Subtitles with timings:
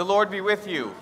[0.00, 0.94] The Lord be with you.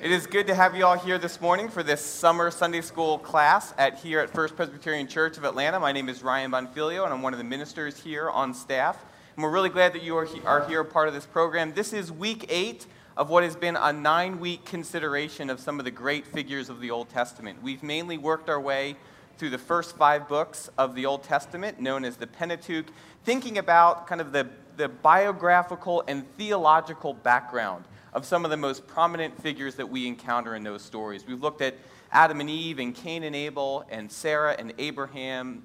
[0.00, 3.18] It is good to have you all here this morning for this summer Sunday school
[3.18, 5.80] class at here at First Presbyterian Church of Atlanta.
[5.80, 9.04] My name is Ryan Bonfiglio, and I'm one of the ministers here on staff.
[9.34, 11.72] And we're really glad that you are, are here, part of this program.
[11.74, 12.86] This is week eight
[13.16, 16.80] of what has been a nine week consideration of some of the great figures of
[16.80, 17.60] the Old Testament.
[17.60, 18.94] We've mainly worked our way
[19.36, 22.86] through the first five books of the Old Testament, known as the Pentateuch,
[23.24, 28.86] thinking about kind of the, the biographical and theological background of some of the most
[28.86, 31.26] prominent figures that we encounter in those stories.
[31.26, 31.74] We've looked at
[32.12, 35.62] Adam and Eve, and Cain and Abel, and Sarah and Abraham,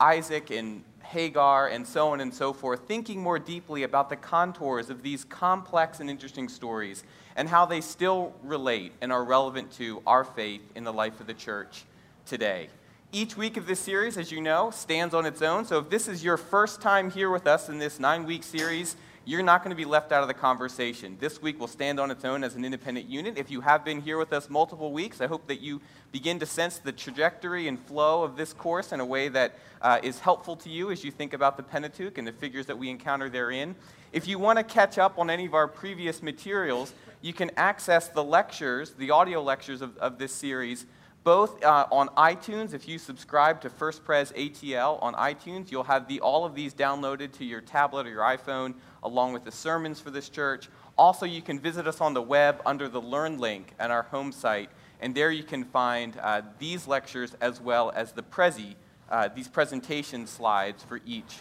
[0.00, 4.90] Isaac and Hagar, and so on and so forth, thinking more deeply about the contours
[4.90, 7.04] of these complex and interesting stories
[7.36, 11.26] and how they still relate and are relevant to our faith in the life of
[11.26, 11.84] the church
[12.26, 12.68] today.
[13.16, 15.64] Each week of this series, as you know, stands on its own.
[15.64, 18.94] So if this is your first time here with us in this nine week series,
[19.24, 21.16] you're not going to be left out of the conversation.
[21.18, 23.38] This week will stand on its own as an independent unit.
[23.38, 25.80] If you have been here with us multiple weeks, I hope that you
[26.12, 29.98] begin to sense the trajectory and flow of this course in a way that uh,
[30.02, 32.90] is helpful to you as you think about the Pentateuch and the figures that we
[32.90, 33.76] encounter therein.
[34.12, 38.08] If you want to catch up on any of our previous materials, you can access
[38.08, 40.84] the lectures, the audio lectures of, of this series
[41.26, 42.72] both uh, on iTunes.
[42.72, 46.72] If you subscribe to First Pres ATL on iTunes, you'll have the, all of these
[46.72, 50.68] downloaded to your tablet or your iPhone, along with the sermons for this church.
[50.96, 54.30] Also, you can visit us on the web under the Learn link at our home
[54.30, 58.76] site, and there you can find uh, these lectures as well as the Prezi,
[59.10, 61.40] uh, these presentation slides for each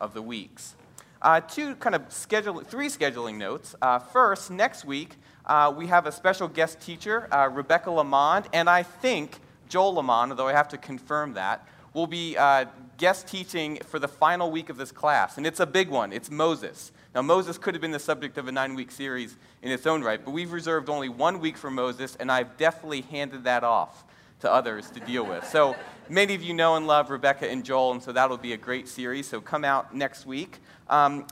[0.00, 0.76] of the weeks.
[1.20, 3.74] Uh, two kind of schedule, three scheduling notes.
[3.82, 5.16] Uh, first, next week,
[5.50, 10.30] uh, we have a special guest teacher, uh, Rebecca LeMon, and I think Joel LeMon,
[10.30, 12.66] although I have to confirm that, will be uh,
[12.98, 15.38] guest teaching for the final week of this class.
[15.38, 16.12] And it's a big one.
[16.12, 16.92] It's Moses.
[17.16, 20.04] Now, Moses could have been the subject of a nine week series in its own
[20.04, 24.04] right, but we've reserved only one week for Moses, and I've definitely handed that off
[24.42, 25.44] to others to deal with.
[25.44, 25.74] So
[26.08, 28.86] many of you know and love Rebecca and Joel, and so that'll be a great
[28.86, 29.26] series.
[29.26, 30.60] So come out next week.
[30.88, 31.26] Um,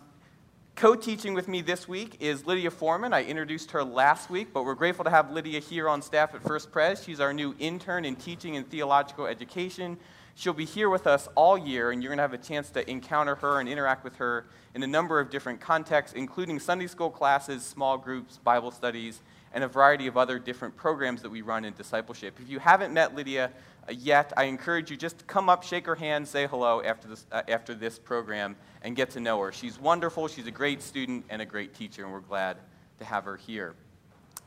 [0.78, 3.12] Co teaching with me this week is Lydia Foreman.
[3.12, 6.42] I introduced her last week, but we're grateful to have Lydia here on staff at
[6.44, 7.02] First Pres.
[7.02, 9.98] She's our new intern in teaching and theological education.
[10.36, 12.88] She'll be here with us all year, and you're going to have a chance to
[12.88, 17.10] encounter her and interact with her in a number of different contexts, including Sunday school
[17.10, 19.20] classes, small groups, Bible studies,
[19.52, 22.38] and a variety of other different programs that we run in discipleship.
[22.40, 23.50] If you haven't met Lydia
[23.88, 27.08] uh, yet, I encourage you just to come up, shake her hand, say hello after
[27.08, 29.52] this, uh, after this program, and get to know her.
[29.52, 32.58] She's wonderful, she's a great student and a great teacher, and we're glad
[32.98, 33.74] to have her here.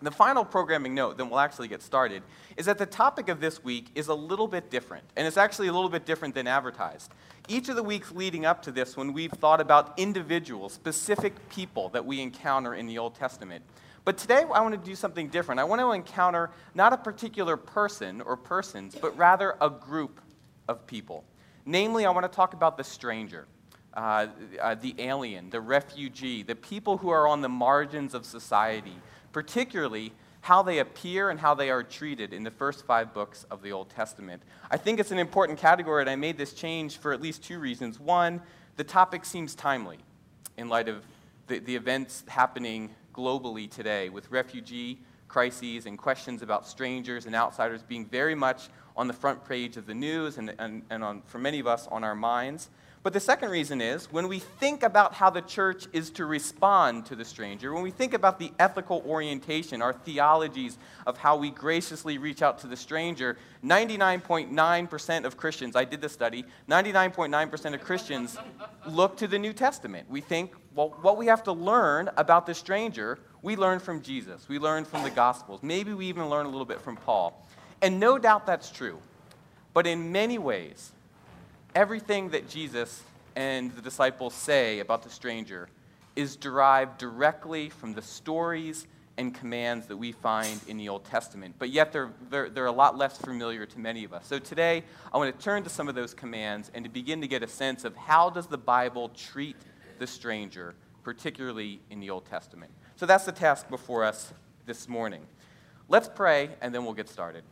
[0.03, 2.23] The final programming note, then we'll actually get started,
[2.57, 5.67] is that the topic of this week is a little bit different, and it's actually
[5.67, 7.11] a little bit different than advertised.
[7.47, 11.89] Each of the weeks leading up to this one, we've thought about individual, specific people
[11.89, 13.63] that we encounter in the Old Testament.
[14.03, 15.59] But today I want to do something different.
[15.59, 20.19] I want to encounter not a particular person or persons, but rather a group
[20.67, 21.23] of people.
[21.65, 23.45] Namely, I want to talk about the stranger,
[23.93, 24.27] uh,
[24.61, 28.95] uh, the alien, the refugee, the people who are on the margins of society,
[29.33, 33.61] particularly how they appear and how they are treated in the first five books of
[33.61, 34.41] the Old Testament.
[34.71, 37.59] I think it's an important category, and I made this change for at least two
[37.59, 37.99] reasons.
[37.99, 38.41] One,
[38.77, 39.99] the topic seems timely
[40.57, 41.03] in light of
[41.47, 47.83] the, the events happening globally today with refugee crises and questions about strangers and outsiders
[47.83, 51.39] being very much on the front page of the news and, and, and on, for
[51.39, 52.69] many of us on our minds.
[53.03, 57.07] But the second reason is when we think about how the church is to respond
[57.07, 61.49] to the stranger, when we think about the ethical orientation, our theologies of how we
[61.49, 67.81] graciously reach out to the stranger, 99.9% of Christians, I did the study, 99.9% of
[67.81, 68.37] Christians
[68.85, 70.07] look to the New Testament.
[70.07, 74.47] We think, well, what we have to learn about the stranger, we learn from Jesus,
[74.47, 75.63] we learn from the Gospels.
[75.63, 77.47] Maybe we even learn a little bit from Paul.
[77.81, 78.99] And no doubt that's true.
[79.73, 80.91] But in many ways,
[81.75, 83.03] everything that Jesus
[83.35, 85.69] and the disciples say about the stranger
[86.15, 88.87] is derived directly from the stories
[89.17, 92.71] and commands that we find in the Old Testament, but yet they're, they're, they're, a
[92.71, 94.25] lot less familiar to many of us.
[94.25, 94.83] So today,
[95.13, 97.47] I want to turn to some of those commands and to begin to get a
[97.47, 99.57] sense of how does the Bible treat
[99.99, 102.71] the stranger, particularly in the Old Testament.
[102.95, 104.33] So that's the task before us
[104.65, 105.21] this morning.
[105.87, 107.43] Let's pray, and then we'll get started.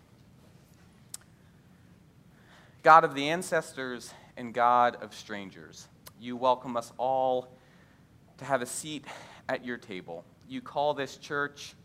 [2.81, 7.49] God of the ancestors and God of strangers, you welcome us all
[8.37, 9.03] to have a seat
[9.49, 10.23] at your table.
[10.47, 11.75] You call this church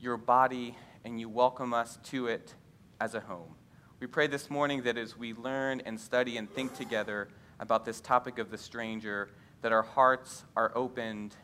[0.00, 2.54] your body, and you welcome us to it
[3.00, 3.54] as a home.
[4.00, 7.28] We pray this morning that as we learn and study and think together
[7.60, 9.28] about this topic of the stranger,
[9.60, 11.36] that our hearts are opened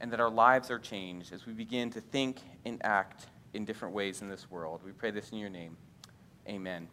[0.00, 3.94] and that our lives are changed as we begin to think and act in different
[3.94, 4.82] ways in this world.
[4.84, 5.76] We pray this in your name.
[6.48, 6.88] Amen.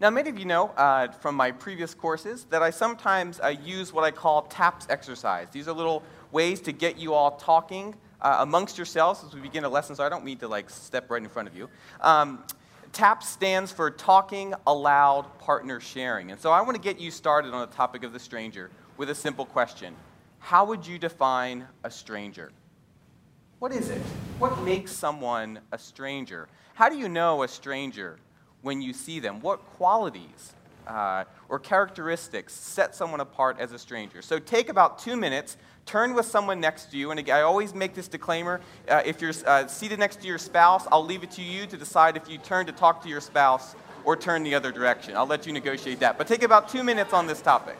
[0.00, 3.92] Now, many of you know uh, from my previous courses that I sometimes uh, use
[3.92, 5.48] what I call TAPS exercise.
[5.50, 9.64] These are little ways to get you all talking uh, amongst yourselves as we begin
[9.64, 11.68] a lesson, so I don't mean to like step right in front of you.
[12.00, 12.44] Um,
[12.92, 16.30] TAPS stands for Talking Aloud Partner Sharing.
[16.30, 19.10] And so I want to get you started on the topic of the stranger with
[19.10, 19.96] a simple question
[20.38, 22.52] How would you define a stranger?
[23.58, 24.00] What is it?
[24.38, 26.48] What makes someone a stranger?
[26.74, 28.20] How do you know a stranger
[28.68, 29.40] when you see them?
[29.40, 30.52] What qualities
[30.86, 34.20] uh, or characteristics set someone apart as a stranger?
[34.20, 35.56] So take about two minutes,
[35.86, 39.32] turn with someone next to you, and I always make this disclaimer uh, if you're
[39.46, 42.36] uh, seated next to your spouse, I'll leave it to you to decide if you
[42.36, 43.74] turn to talk to your spouse
[44.04, 45.16] or turn the other direction.
[45.16, 46.18] I'll let you negotiate that.
[46.18, 47.78] But take about two minutes on this topic.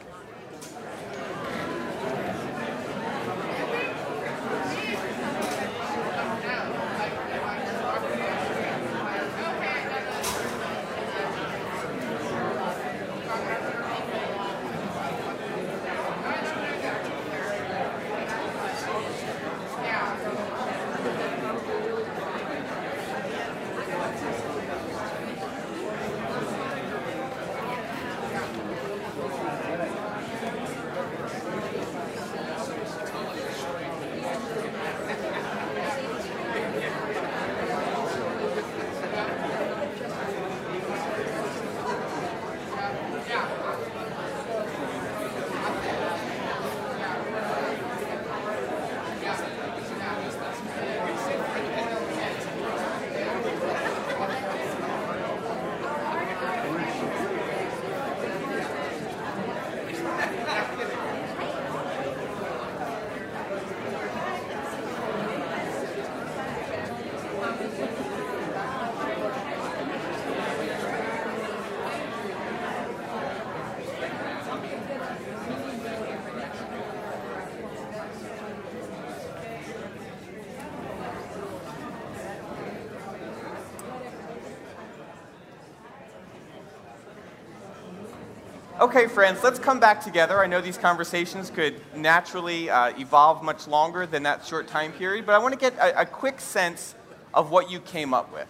[88.79, 90.39] Okay, friends, let's come back together.
[90.39, 95.25] I know these conversations could naturally uh, evolve much longer than that short time period,
[95.25, 96.95] but I want to get a, a, quick sense
[97.33, 98.47] of what you came up with.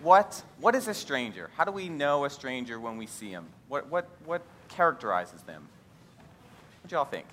[0.00, 1.50] What, what is a stranger?
[1.54, 3.44] How do we know a stranger when we see him?
[3.68, 5.68] What, what, what characterizes them?
[6.80, 7.26] What do y'all think?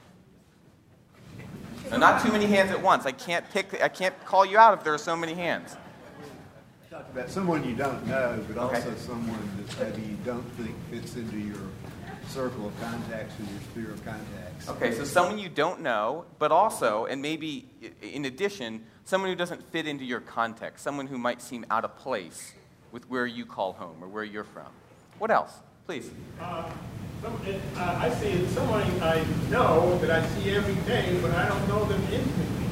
[1.90, 3.06] Now, not too many hands at once.
[3.06, 3.82] I can't pick.
[3.82, 5.78] I can't call you out if there are so many hands.
[6.90, 8.76] Talk about someone you don't know, but okay.
[8.76, 11.60] also someone that maybe you don't think fits into your
[12.28, 14.70] circle of contacts and your sphere of contacts.
[14.70, 17.70] Okay, so someone you don't know, but also, and maybe
[18.02, 21.96] in addition, someone who doesn't fit into your context, someone who might seem out of
[21.98, 22.54] place
[22.92, 24.68] with where you call home or where you're from.
[25.20, 25.52] What else?
[25.86, 26.10] Please.
[26.42, 26.70] Uh,
[27.22, 27.40] some,
[27.78, 31.86] uh, I see someone I know that I see every day, but I don't know
[31.86, 32.66] them intimately.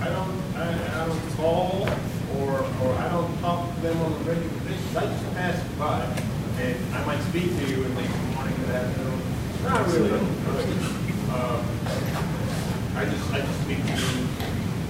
[0.00, 1.88] I don't, I, I don't call
[2.38, 4.96] or, or I don't talk to them on a regular basis.
[4.96, 6.04] I just pass by,
[6.60, 7.94] and I might speak to you and
[8.66, 10.10] think, that, Not really.
[11.30, 11.62] Uh,
[12.96, 14.26] I just, I just speak to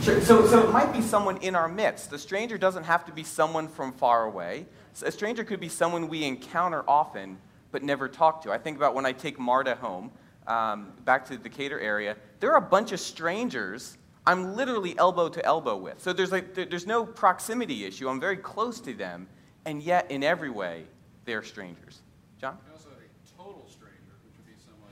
[0.03, 0.21] Sure.
[0.21, 2.11] So, so it might be someone in our midst.
[2.11, 4.67] The stranger doesn't have to be someone from far away.
[5.03, 7.39] A stranger could be someone we encounter often
[7.73, 8.53] but never talk to.
[8.53, 10.11] I think about when I take Marta home
[10.47, 12.17] um, back to the Decatur area.
[12.41, 16.01] There are a bunch of strangers I'm literally elbow to elbow with.
[16.01, 18.09] So there's, like, there's no proximity issue.
[18.09, 19.29] I'm very close to them,
[19.65, 20.85] and yet in every way,
[21.25, 22.01] they're strangers.
[22.41, 22.59] John?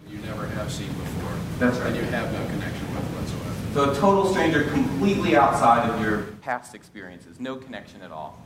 [0.09, 1.33] You never have seen before.
[1.59, 1.89] That's right.
[1.89, 3.55] And you have no connection with whatsoever.
[3.75, 8.41] So a total stranger completely outside of your past experiences, no connection at all.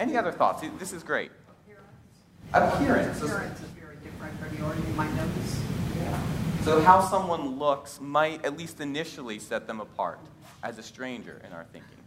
[0.00, 0.64] Any other thoughts?
[0.78, 1.30] This is great.
[2.52, 2.74] Appearance.
[2.74, 3.22] Appearance.
[3.22, 5.62] Appearance is very different from yours, you might notice.
[5.96, 6.20] Yeah.
[6.62, 10.20] So how someone looks might, at least initially, set them apart
[10.62, 11.98] as a stranger in our thinking.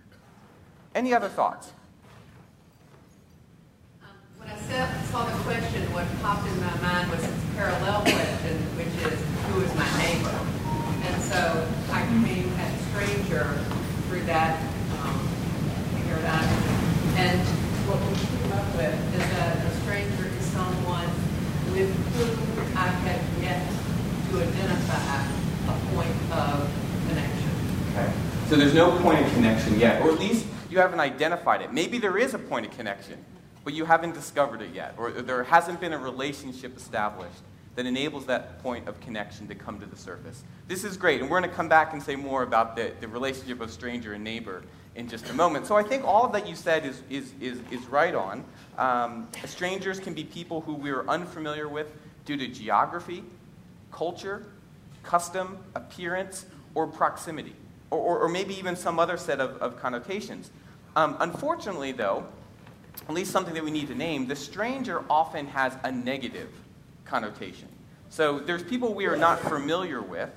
[0.94, 1.72] Any other thoughts?
[4.04, 4.56] Um, when I
[5.12, 9.20] saw the question, what popped in my mind was its parallel question, which is,
[9.52, 10.36] who is my neighbor?
[11.04, 13.58] And so I can came at stranger
[14.08, 14.62] through that
[15.04, 15.28] um.
[17.18, 17.42] And
[17.88, 21.08] what we came up with is that a stranger is someone
[21.72, 23.68] with whom I have yet
[24.30, 25.24] to identify
[25.68, 26.70] a point of
[27.08, 27.50] connection.
[27.92, 28.12] Okay.
[28.50, 31.74] So there's no point of connection yet, or at least you haven't identified it.
[31.74, 33.18] Maybe there is a point of connection
[33.64, 37.42] but you haven't discovered it yet, or there hasn't been a relationship established
[37.76, 40.44] that enables that point of connection to come to the surface.
[40.68, 43.08] This is great, and we're going to come back and say more about the, the
[43.08, 44.64] relationship of stranger and neighbor
[44.96, 45.66] in just a moment.
[45.66, 48.44] So I think all that you said is, is, is, is right on.
[48.78, 51.88] Um, strangers can be people who we are unfamiliar with
[52.26, 53.24] due to geography,
[53.92, 54.46] culture,
[55.04, 57.56] custom, appearance, or proximity,
[57.90, 60.52] or, or, or maybe even some other set of, of connotations.
[60.96, 62.26] Um, unfortunately, though,
[63.08, 66.50] at least something that we need to name, the stranger often has a negative
[67.06, 67.68] connotation.
[68.10, 70.30] So there's people we are not familiar with,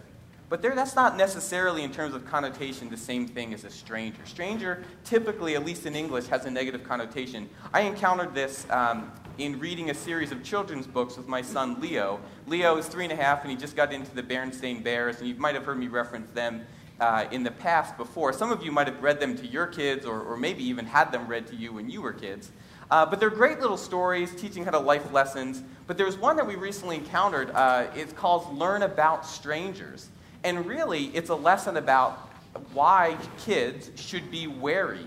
[0.48, 4.20] but that's not necessarily, in terms of connotation, the same thing as a stranger.
[4.24, 7.48] Stranger, typically, at least in English, has a negative connotation.
[7.72, 12.20] I encountered this um, in reading a series of children's books with my son Leo.
[12.46, 15.28] Leo is three and a half, and he just got into the Berenstain Bears, and
[15.28, 16.64] you might have heard me reference them
[17.00, 18.32] uh, in the past before.
[18.32, 21.12] Some of you might have read them to your kids, or, or maybe even had
[21.12, 22.50] them read to you when you were kids.
[22.90, 25.62] Uh, but they're great little stories teaching how to life lessons.
[25.86, 27.50] But there's one that we recently encountered.
[27.50, 30.08] Uh, it's called Learn About Strangers.
[30.44, 32.30] And really, it's a lesson about
[32.72, 35.06] why kids should be wary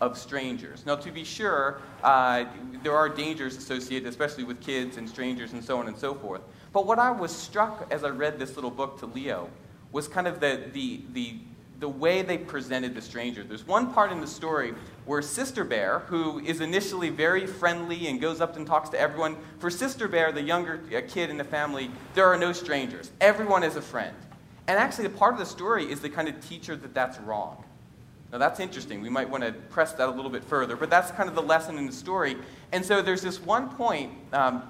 [0.00, 0.84] of strangers.
[0.86, 2.44] Now, to be sure, uh,
[2.82, 6.42] there are dangers associated, especially with kids and strangers and so on and so forth.
[6.72, 9.48] But what I was struck as I read this little book to Leo
[9.92, 11.34] was kind of the, the, the,
[11.80, 13.44] the way they presented the stranger.
[13.44, 14.74] There's one part in the story
[15.04, 19.36] where Sister Bear, who is initially very friendly and goes up and talks to everyone,
[19.58, 23.10] for Sister Bear, the younger uh, kid in the family, there are no strangers.
[23.20, 24.16] Everyone is a friend.
[24.68, 27.62] And actually, the part of the story is the kind of teacher that that's wrong.
[28.32, 29.00] Now, that's interesting.
[29.00, 31.42] We might want to press that a little bit further, but that's kind of the
[31.42, 32.36] lesson in the story.
[32.72, 34.62] And so there's this one point um,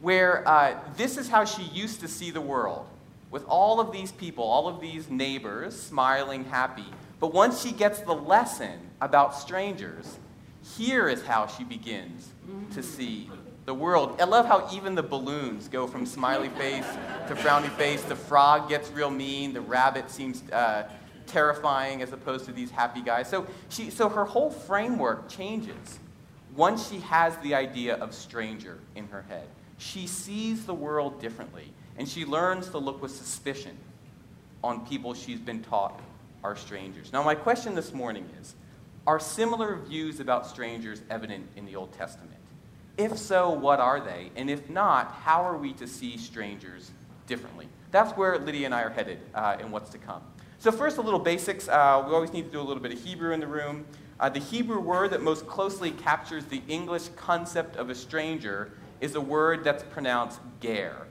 [0.00, 2.88] where uh, this is how she used to see the world
[3.30, 6.86] with all of these people, all of these neighbors, smiling, happy.
[7.20, 10.18] But once she gets the lesson about strangers,
[10.76, 12.28] here is how she begins
[12.74, 13.30] to see
[13.64, 14.18] the world.
[14.20, 16.86] I love how even the balloons go from smiley face
[17.28, 18.02] to frowny face.
[18.02, 19.52] The frog gets real mean.
[19.52, 20.88] The rabbit seems uh,
[21.26, 23.28] terrifying as opposed to these happy guys.
[23.28, 25.98] So, she, so her whole framework changes
[26.56, 29.46] once she has the idea of stranger in her head.
[29.76, 33.76] She sees the world differently, and she learns to look with suspicion
[34.64, 36.00] on people she's been taught
[36.44, 37.12] are strangers.
[37.12, 38.54] Now, my question this morning is
[39.06, 42.30] Are similar views about strangers evident in the Old Testament?
[42.96, 44.30] If so, what are they?
[44.36, 46.90] And if not, how are we to see strangers
[47.26, 47.68] differently?
[47.90, 50.22] That's where Lydia and I are headed uh, in what's to come.
[50.58, 51.68] So, first, a little basics.
[51.68, 53.84] Uh, we always need to do a little bit of Hebrew in the room.
[54.20, 59.14] Uh, the Hebrew word that most closely captures the English concept of a stranger is
[59.14, 61.07] a word that's pronounced ger.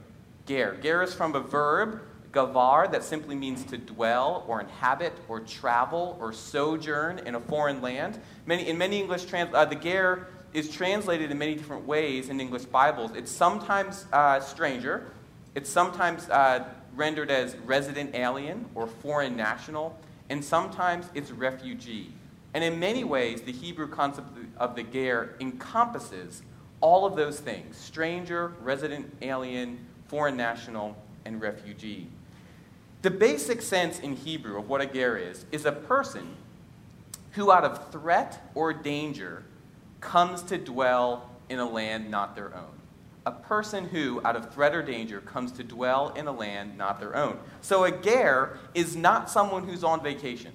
[0.48, 0.78] Ger.
[0.82, 2.00] Ger is from a verb,
[2.32, 7.82] gavar, that simply means to dwell or inhabit or travel or sojourn in a foreign
[7.82, 8.18] land.
[8.46, 12.40] Many, in many English, trans, uh, the ger is translated in many different ways in
[12.40, 13.10] English Bibles.
[13.14, 15.12] It's sometimes uh, stranger,
[15.54, 16.64] it's sometimes uh,
[16.94, 19.98] rendered as resident alien or foreign national,
[20.30, 22.14] and sometimes it's refugee.
[22.54, 26.42] And in many ways, the Hebrew concept of the ger encompasses
[26.80, 32.08] all of those things stranger, resident alien, foreign national, and refugee.
[33.02, 36.34] The basic sense in Hebrew of what a ger is is a person
[37.32, 39.44] who, out of threat or danger,
[40.00, 42.72] comes to dwell in a land not their own.
[43.26, 46.98] A person who, out of threat or danger, comes to dwell in a land not
[46.98, 47.38] their own.
[47.60, 50.52] So a ger is not someone who's on vacation.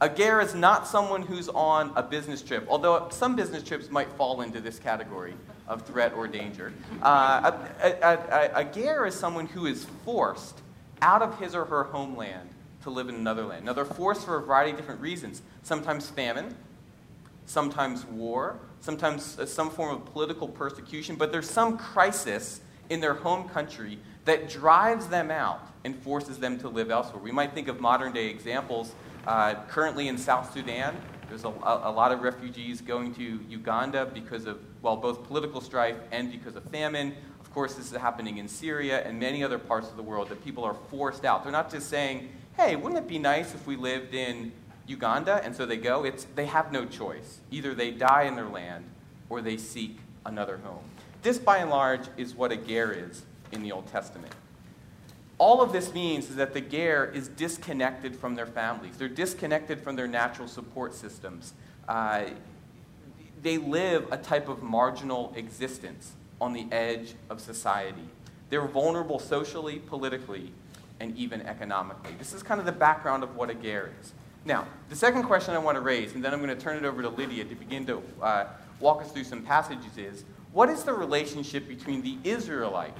[0.00, 4.10] A ger is not someone who's on a business trip, although some business trips might
[4.12, 5.34] fall into this category
[5.68, 6.72] of threat or danger.
[7.02, 10.60] Uh, a, ger is someone who is forced
[11.02, 12.48] out of his or her homeland
[12.82, 13.66] to live in another land.
[13.66, 15.42] Now, they're forced for a variety of different reasons.
[15.62, 16.56] Sometimes famine,
[17.46, 23.14] sometimes war, sometimes uh, some form of political persecution, but there's some crisis in their
[23.14, 27.22] home country that drives them out and forces them to live elsewhere.
[27.22, 28.94] We might think of modern day examples.
[29.26, 30.96] Uh, currently in South Sudan,
[31.28, 35.96] there's a, a, lot of refugees going to Uganda because of, well, both political strife
[36.10, 37.14] and because of famine.
[37.40, 40.44] Of course, this is happening in Syria and many other parts of the world that
[40.44, 41.42] people are forced out.
[41.42, 44.52] They're not just saying, hey, wouldn't it be nice if we lived in
[44.88, 46.04] Uganda, and so they go.
[46.04, 47.40] It's, they have no choice.
[47.50, 48.86] Either they die in their land
[49.28, 50.82] or they seek another home.
[51.22, 54.32] This, by and large, is what a ger is in the Old Testament.
[55.38, 58.96] All of this means is that the ger is disconnected from their families.
[58.96, 61.54] They're disconnected from their natural support systems.
[61.88, 62.24] Uh,
[63.40, 68.08] they live a type of marginal existence on the edge of society.
[68.50, 70.52] They're vulnerable socially, politically,
[70.98, 72.14] and even economically.
[72.18, 74.12] This is kind of the background of what a ger is.
[74.44, 76.84] Now, the second question I want to raise, and then I'm going to turn it
[76.84, 78.46] over to Lydia to begin to uh,
[78.80, 82.94] walk us through some passages, is what is the relationship between the Israelite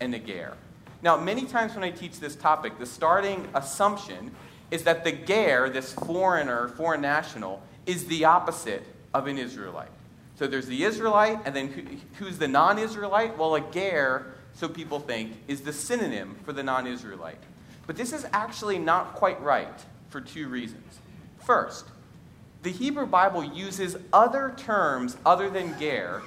[0.00, 0.56] and the ger.
[1.02, 4.34] Now, many times when I teach this topic, the starting assumption
[4.70, 9.90] is that the ger, this foreigner, foreign national, is the opposite of an Israelite.
[10.38, 11.82] So there's the Israelite, and then who,
[12.24, 13.36] who's the non Israelite?
[13.36, 17.38] Well, a ger, so people think, is the synonym for the non Israelite.
[17.86, 21.00] But this is actually not quite right for two reasons.
[21.44, 21.86] First,
[22.62, 26.22] the Hebrew Bible uses other terms other than ger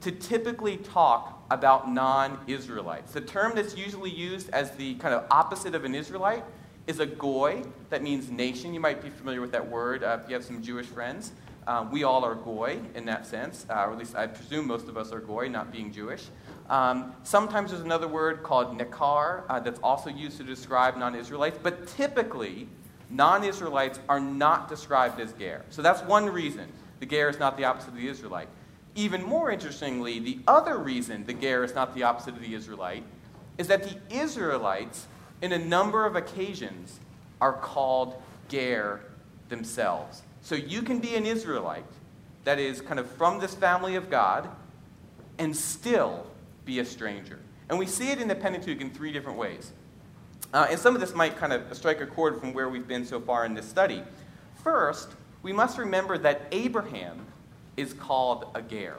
[0.00, 3.12] to typically talk about non Israelites.
[3.12, 6.44] The term that's usually used as the kind of opposite of an Israelite
[6.86, 8.72] is a goy, that means nation.
[8.72, 11.32] You might be familiar with that word uh, if you have some Jewish friends.
[11.66, 14.86] Uh, we all are goy in that sense, uh, or at least I presume most
[14.86, 16.26] of us are goy, not being Jewish.
[16.70, 21.58] Um, sometimes there's another word called nekar uh, that's also used to describe non Israelites,
[21.60, 22.68] but typically,
[23.10, 25.64] non Israelites are not described as ger.
[25.70, 26.68] So that's one reason
[27.00, 28.48] the ger is not the opposite of the Israelite.
[28.96, 33.04] Even more interestingly, the other reason the ger is not the opposite of the Israelite
[33.58, 35.06] is that the Israelites,
[35.42, 36.98] in a number of occasions,
[37.40, 39.00] are called ger
[39.50, 40.22] themselves.
[40.40, 41.84] So you can be an Israelite
[42.44, 44.48] that is kind of from this family of God
[45.38, 46.26] and still
[46.64, 47.38] be a stranger.
[47.68, 49.72] And we see it in the Pentateuch in three different ways.
[50.54, 53.04] Uh, and some of this might kind of strike a chord from where we've been
[53.04, 54.02] so far in this study.
[54.62, 55.10] First,
[55.42, 57.26] we must remember that Abraham
[57.76, 58.96] is called a ger.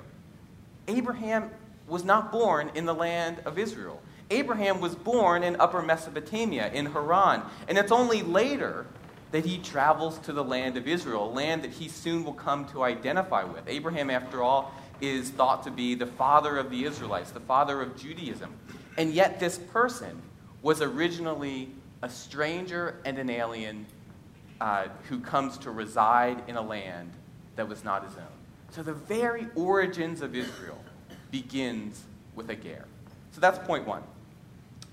[0.88, 1.50] Abraham
[1.88, 4.02] was not born in the land of Israel.
[4.30, 7.44] Abraham was born in upper Mesopotamia, in Haran.
[7.68, 8.86] And it's only later
[9.32, 12.66] that he travels to the land of Israel, a land that he soon will come
[12.70, 13.64] to identify with.
[13.68, 17.98] Abraham, after all, is thought to be the father of the Israelites, the father of
[17.98, 18.54] Judaism.
[18.98, 20.22] And yet, this person
[20.62, 21.70] was originally
[22.02, 23.86] a stranger and an alien
[24.60, 27.12] uh, who comes to reside in a land
[27.56, 28.37] that was not his own.
[28.72, 30.80] So, the very origins of Israel
[31.32, 32.04] begins
[32.36, 32.86] with a ger.
[33.32, 34.04] So, that's point one.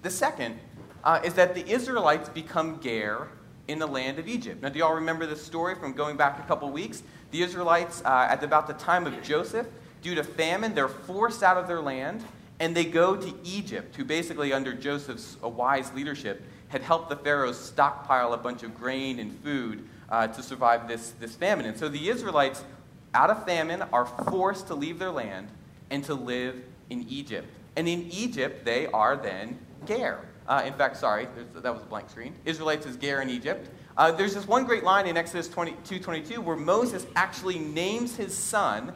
[0.03, 0.59] The second
[1.03, 3.29] uh, is that the Israelites become ger
[3.69, 4.63] in the land of Egypt.
[4.63, 7.03] Now, do y'all remember this story from going back a couple weeks?
[7.31, 9.67] The Israelites, uh, at about the time of Joseph,
[10.03, 12.25] due to famine, they're forced out of their land
[12.61, 17.17] and they go to Egypt, who basically, under Joseph's uh, wise leadership, had helped the
[17.17, 21.67] pharaohs stockpile a bunch of grain and food uh, to survive this, this famine.
[21.67, 22.63] And so the Israelites,
[23.15, 25.49] out of famine, are forced to leave their land
[25.91, 27.49] and to live in Egypt.
[27.77, 30.21] And in Egypt, they are then Ger.
[30.47, 32.35] Uh, in fact, sorry, that was a blank screen.
[32.45, 33.71] Israelites is Ger in Egypt.
[33.97, 38.37] Uh, there's this one great line in Exodus 22 22 where Moses actually names his
[38.37, 38.93] son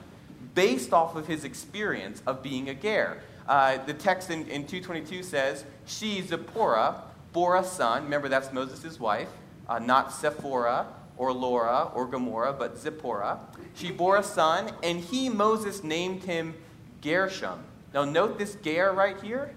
[0.54, 3.22] based off of his experience of being a Ger.
[3.46, 7.02] Uh, the text in, in 222 says, She, Zipporah,
[7.32, 8.04] bore a son.
[8.04, 9.28] Remember, that's Moses' wife,
[9.68, 10.86] uh, not Sephora
[11.18, 13.40] or Laura or Gomorrah, but Zipporah.
[13.74, 16.54] She bore a son, and he, Moses, named him
[17.02, 17.64] Gershom.
[17.92, 19.54] Now, note this Ger right here.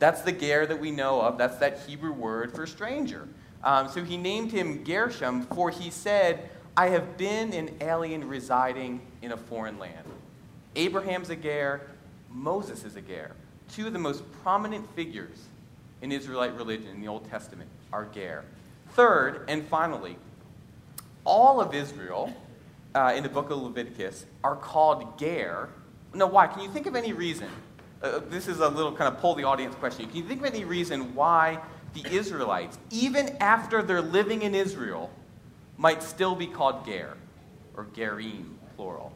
[0.00, 1.36] That's the ger that we know of.
[1.38, 3.28] That's that Hebrew word for stranger.
[3.62, 9.02] Um, so he named him Gershom, for he said, I have been an alien residing
[9.20, 10.06] in a foreign land.
[10.74, 11.82] Abraham's a ger,
[12.30, 13.32] Moses is a ger.
[13.70, 15.46] Two of the most prominent figures
[16.00, 18.44] in Israelite religion in the Old Testament are ger.
[18.92, 20.16] Third, and finally,
[21.30, 22.34] all of Israel
[22.96, 25.68] uh, in the book of Leviticus are called ger.
[26.12, 26.48] Now, why?
[26.48, 27.48] Can you think of any reason?
[28.02, 30.06] Uh, this is a little kind of pull the audience question.
[30.06, 31.60] Can you think of any reason why
[31.94, 35.08] the Israelites, even after they're living in Israel,
[35.78, 37.16] might still be called Ger
[37.76, 39.12] or Gerim, plural?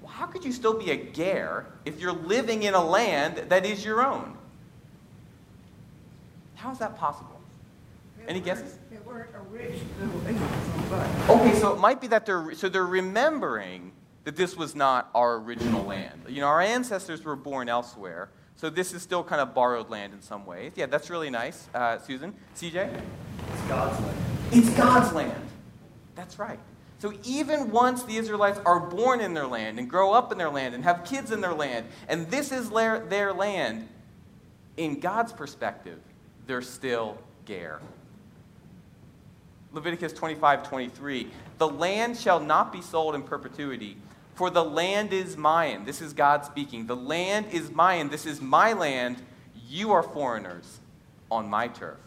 [0.00, 3.66] Well, how could you still be a Ger if you're living in a land that
[3.66, 4.36] is your own?
[6.54, 7.40] How is that possible?
[8.28, 8.78] Any guesses?
[11.28, 13.92] Okay, so it might be that they're so they're remembering
[14.24, 16.22] that this was not our original land.
[16.28, 20.12] You know, our ancestors were born elsewhere, so this is still kind of borrowed land
[20.12, 20.72] in some ways.
[20.76, 21.68] Yeah, that's really nice.
[21.74, 22.34] Uh, Susan?
[22.56, 23.02] CJ?
[23.52, 24.18] It's God's land.
[24.52, 25.46] It's God's land.
[26.14, 26.58] That's right.
[26.98, 30.50] So even once the Israelites are born in their land and grow up in their
[30.50, 33.88] land and have kids in their land, and this is their, their land,
[34.76, 35.98] in God's perspective,
[36.46, 37.80] they're still Ger.
[39.72, 41.30] Leviticus 25, 23.
[41.58, 43.96] The land shall not be sold in perpetuity,
[44.34, 45.84] for the land is mine.
[45.84, 46.86] This is God speaking.
[46.86, 48.08] The land is mine.
[48.08, 49.22] This is my land.
[49.68, 50.80] You are foreigners
[51.30, 51.98] on my turf.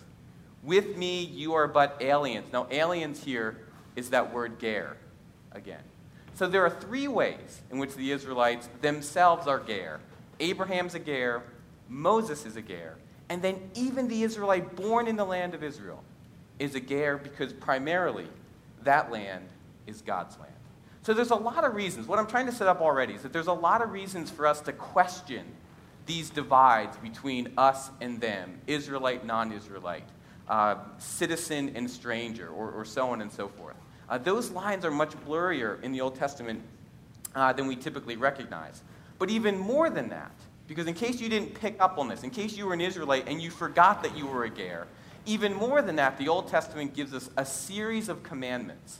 [0.61, 2.51] With me, you are but aliens.
[2.51, 3.57] Now, aliens here
[3.95, 4.97] is that word ger
[5.51, 5.81] again.
[6.35, 9.99] So there are three ways in which the Israelites themselves are ger.
[10.39, 11.43] Abraham's a ger,
[11.87, 12.95] Moses is a ger,
[13.29, 16.03] and then even the Israelite born in the land of Israel
[16.59, 18.27] is a ger because primarily
[18.83, 19.45] that land
[19.87, 20.51] is God's land.
[21.01, 22.07] So there's a lot of reasons.
[22.07, 24.47] What I'm trying to set up already is that there's a lot of reasons for
[24.47, 25.45] us to question
[26.05, 30.07] these divides between us and them, Israelite, non Israelite,
[30.47, 33.75] uh, citizen and stranger, or, or, so on and so forth.
[34.09, 36.61] Uh, those lines are much blurrier in the Old Testament
[37.35, 38.81] uh, than we typically recognize.
[39.17, 40.33] But even more than that,
[40.67, 43.27] because in case you didn't pick up on this, in case you were an Israelite
[43.27, 44.87] and you forgot that you were a Ger,
[45.25, 48.99] even more than that, the Old Testament gives us a series of commandments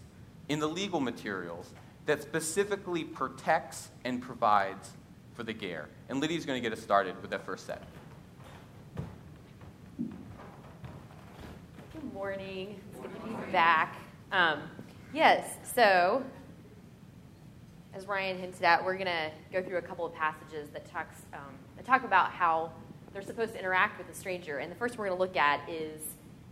[0.50, 1.70] in the legal materials
[2.06, 4.92] that specifically protects and provides
[5.34, 5.88] for the Ger.
[6.10, 7.82] And Lydia's going to get us started with that first set.
[11.94, 12.80] Good morning.
[12.92, 13.96] It's good to be back.
[14.32, 14.60] Um,
[15.14, 16.24] yes, so
[17.94, 21.22] as Ryan hinted at, we're going to go through a couple of passages that talks
[21.34, 21.40] um,
[21.78, 22.72] that talk about how
[23.14, 24.58] they're supposed to interact with a stranger.
[24.58, 26.02] And the first we're going to look at is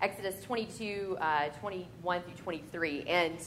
[0.01, 3.03] Exodus 22, uh, 21 through 23.
[3.07, 3.37] And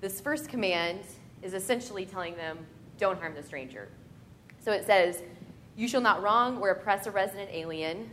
[0.00, 1.00] this first command
[1.42, 2.58] is essentially telling them,
[2.98, 3.88] don't harm the stranger.
[4.60, 5.22] So it says,
[5.76, 8.10] You shall not wrong or oppress a resident alien,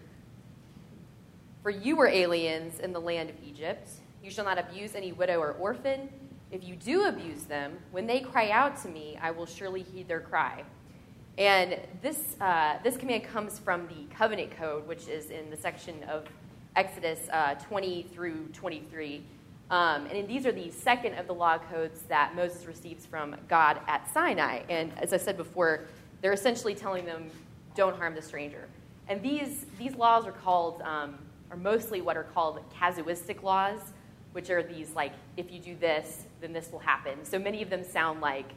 [1.63, 3.89] for you were aliens in the land of Egypt.
[4.23, 6.09] You shall not abuse any widow or orphan.
[6.51, 10.07] If you do abuse them, when they cry out to me, I will surely heed
[10.07, 10.63] their cry.
[11.37, 16.03] And this, uh, this command comes from the covenant code, which is in the section
[16.03, 16.25] of
[16.75, 19.23] Exodus uh, 20 through 23.
[19.69, 23.79] Um, and these are the second of the law codes that Moses receives from God
[23.87, 24.63] at Sinai.
[24.69, 25.85] And as I said before,
[26.21, 27.29] they're essentially telling them,
[27.75, 28.67] don't harm the stranger.
[29.07, 31.17] And these, these laws are called, um,
[31.49, 33.79] are mostly what are called casuistic laws,
[34.33, 37.23] which are these like, if you do this, then this will happen.
[37.23, 38.51] So many of them sound like,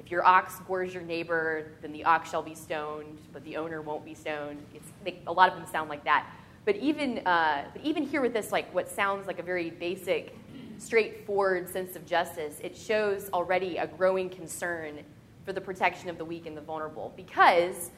[0.00, 3.82] if your ox gores your neighbor, then the ox shall be stoned, but the owner
[3.82, 4.58] won't be stoned.
[5.04, 6.26] They, a lot of them sound like that.
[6.64, 10.34] But even, uh, but even here with this, like what sounds like a very basic
[10.78, 15.00] straightforward sense of justice, it shows already a growing concern
[15.44, 17.12] for the protection of the weak and the vulnerable.
[17.14, 17.90] Because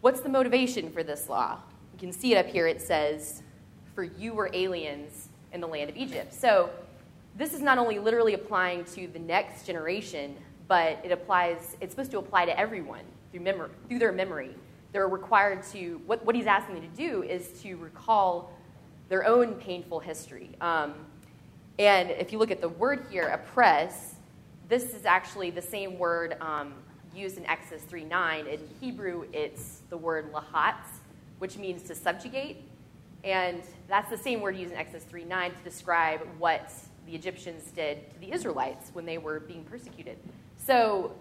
[0.00, 1.58] what's the motivation for this law?
[1.92, 2.66] You can see it up here.
[2.66, 3.42] It says,
[3.94, 6.32] For you were aliens in the land of Egypt.
[6.32, 6.70] So
[7.36, 10.34] this is not only literally applying to the next generation,
[10.68, 14.54] but it applies, it's supposed to apply to everyone through, through their memory.
[14.92, 18.52] They're required to, what, what he's asking them to do is to recall
[19.08, 20.50] their own painful history.
[20.60, 20.94] Um,
[21.78, 24.16] and if you look at the word here, oppress,
[24.68, 26.74] this is actually the same word um,
[27.14, 28.46] used in Exodus 3.9.
[28.46, 31.00] In Hebrew, it's the word lahatz,
[31.38, 32.62] which means to subjugate.
[33.24, 36.70] And that's the same word used in Exodus 3.9 to describe what
[37.06, 40.18] the Egyptians did to the Israelites when they were being persecuted.
[40.68, 41.12] So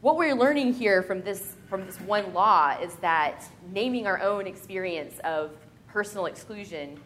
[0.00, 4.48] what we're learning here from this, from this one law is that naming our own
[4.48, 5.52] experience of
[5.86, 6.98] personal exclusion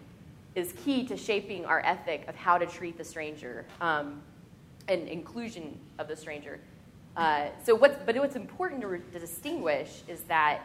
[0.54, 4.22] is key to shaping our ethic of how to treat the stranger um,
[4.88, 6.60] and inclusion of the stranger.
[7.14, 10.62] Uh, so what's, but what's important to, re- to, distinguish is that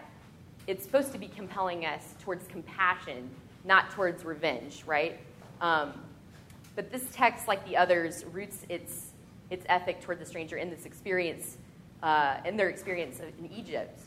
[0.65, 3.29] it's supposed to be compelling us towards compassion,
[3.65, 5.19] not towards revenge, right?
[5.59, 5.91] Um,
[6.77, 9.10] but this text, like the others, roots its,
[9.51, 11.57] its ethic toward the stranger in this experience,
[12.01, 13.99] uh, in their experience in Egypt.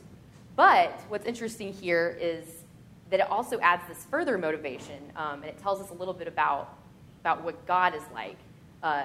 [0.56, 2.64] But what's interesting here is
[3.10, 6.26] that it also adds this further motivation, um, and it tells us a little bit
[6.26, 6.76] about,
[7.20, 8.38] about what God is like.
[8.82, 9.04] Uh,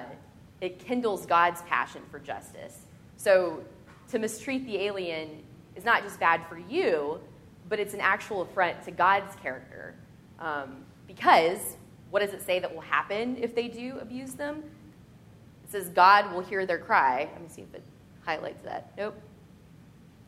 [0.60, 2.78] it kindles God's passion for justice.
[3.16, 3.62] So
[4.10, 5.42] to mistreat the alien
[5.76, 7.20] is not just bad for you,
[7.68, 9.94] but it's an actual affront to God's character.
[10.38, 11.76] Um, because
[12.10, 14.64] what does it say that will happen if they do abuse them?
[15.70, 17.28] It says God will hear their cry.
[17.32, 17.82] Let me see if it
[18.24, 18.92] highlights that.
[18.98, 19.14] Nope.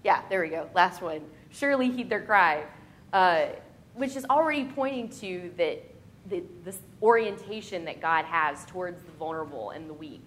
[0.04, 0.68] Yeah, there we go.
[0.74, 1.20] Last one.
[1.50, 2.64] Surely heed their cry
[3.12, 3.46] uh,
[3.94, 5.82] which is already pointing to that
[6.30, 10.24] the, this orientation that God has towards the vulnerable and the weak.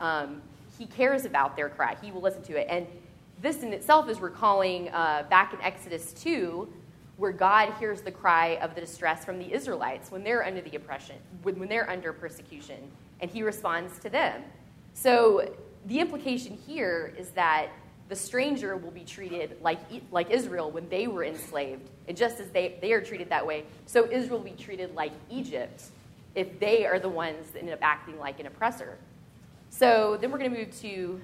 [0.00, 0.42] Um,
[0.78, 1.96] he cares about their cry.
[2.00, 2.66] He will listen to it.
[2.70, 2.86] And
[3.42, 6.68] this in itself is recalling uh, back in Exodus 2,
[7.16, 10.76] where God hears the cry of the distress from the Israelites when they're under the
[10.76, 12.90] oppression, when they're under persecution,
[13.20, 14.42] and he responds to them.
[14.94, 15.54] So
[15.86, 17.68] the implication here is that
[18.08, 19.78] the stranger will be treated like,
[20.10, 21.88] like Israel when they were enslaved.
[22.08, 25.12] And just as they, they are treated that way, so Israel will be treated like
[25.30, 25.84] Egypt
[26.34, 28.98] if they are the ones that end up acting like an oppressor.
[29.70, 31.20] So then we're going to move to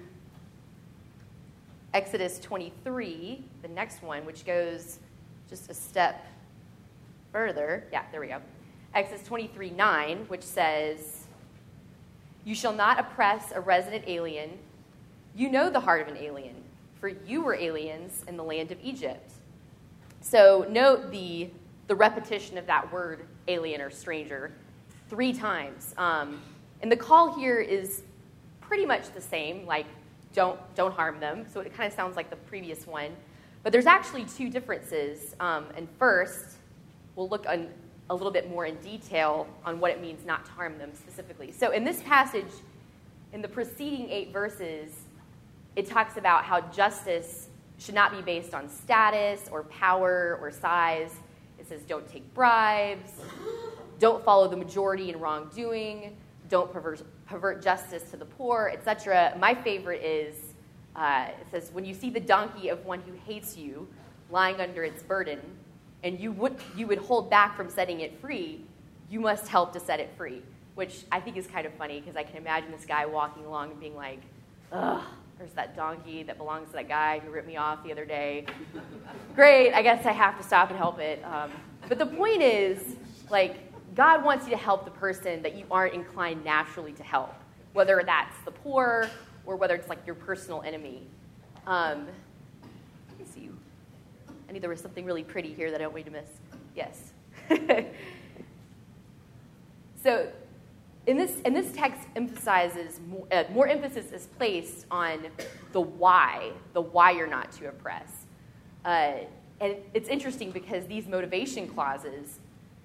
[1.92, 4.98] Exodus 23, the next one, which goes
[5.48, 6.26] just a step
[7.32, 7.84] further.
[7.90, 8.40] Yeah, there we go.
[8.94, 11.15] Exodus 23 9, which says,
[12.46, 14.52] You shall not oppress a resident alien.
[15.34, 16.54] You know the heart of an alien
[17.00, 19.32] for you were aliens in the land of Egypt.
[20.20, 21.50] So note the,
[21.86, 24.52] the repetition of that word alien or stranger
[25.08, 25.94] three times.
[25.98, 26.40] Um,
[26.82, 28.02] and the call here is
[28.60, 29.86] pretty much the same, like
[30.32, 31.46] don't, don't harm them.
[31.52, 33.10] So it kind of sounds like the previous one.
[33.62, 35.34] But there's actually two differences.
[35.38, 36.56] Um, and first,
[37.14, 37.68] we'll look on,
[38.10, 41.52] a little bit more in detail on what it means not to harm them specifically.
[41.52, 42.50] So, in this passage,
[43.32, 44.92] in the preceding eight verses,
[45.74, 51.12] it talks about how justice should not be based on status or power or size.
[51.58, 53.10] It says, don't take bribes,
[53.98, 56.16] don't follow the majority in wrongdoing,
[56.48, 59.36] don't pervert, pervert justice to the poor, etc.
[59.38, 60.36] My favorite is
[60.96, 63.86] uh, it says, when you see the donkey of one who hates you
[64.30, 65.38] lying under its burden,
[66.06, 68.60] and you would, you would hold back from setting it free,
[69.10, 70.40] you must help to set it free.
[70.76, 73.72] Which I think is kind of funny because I can imagine this guy walking along
[73.72, 74.20] and being like,
[74.72, 75.02] ugh,
[75.38, 78.46] there's that donkey that belongs to that guy who ripped me off the other day.
[79.34, 81.24] Great, I guess I have to stop and help it.
[81.24, 81.50] Um,
[81.88, 82.96] but the point is,
[83.30, 83.56] like,
[83.94, 87.34] God wants you to help the person that you aren't inclined naturally to help,
[87.72, 89.08] whether that's the poor
[89.46, 91.06] or whether it's like your personal enemy.
[91.66, 92.06] Um.
[94.48, 96.30] I knew there was something really pretty here that I don't want you to miss.
[96.74, 97.12] Yes.
[100.02, 100.28] so,
[101.06, 105.26] in this, and this text emphasizes more, uh, more emphasis is placed on
[105.72, 108.26] the why, the why you're not to oppress.
[108.84, 109.18] Uh,
[109.60, 112.38] and it's interesting because these motivation clauses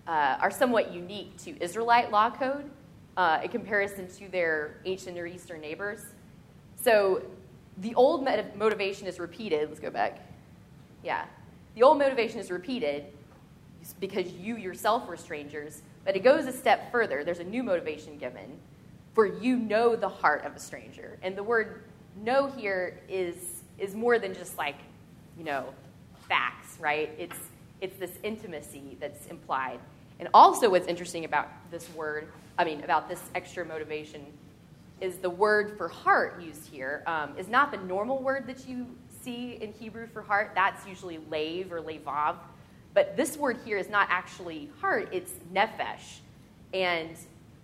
[0.07, 2.69] uh, are somewhat unique to Israelite law code
[3.17, 6.01] uh, in comparison to their ancient Near Eastern neighbors.
[6.75, 7.23] So
[7.77, 9.69] the old motivation is repeated.
[9.69, 10.19] Let's go back.
[11.03, 11.25] Yeah.
[11.75, 13.05] The old motivation is repeated
[13.99, 17.23] because you yourself were strangers, but it goes a step further.
[17.23, 18.59] There's a new motivation given
[19.13, 21.17] for you know the heart of a stranger.
[21.21, 21.83] And the word
[22.23, 24.77] know here is, is more than just like,
[25.37, 25.65] you know,
[26.27, 27.09] facts, right?
[27.17, 27.37] It's,
[27.81, 29.79] it's this intimacy that's implied.
[30.19, 34.25] And also, what's interesting about this word, I mean, about this extra motivation,
[35.01, 38.87] is the word for heart used here um, is not the normal word that you
[39.23, 40.51] see in Hebrew for heart.
[40.55, 42.37] That's usually lave or levav.
[42.93, 46.19] But this word here is not actually heart, it's nephesh.
[46.73, 47.17] And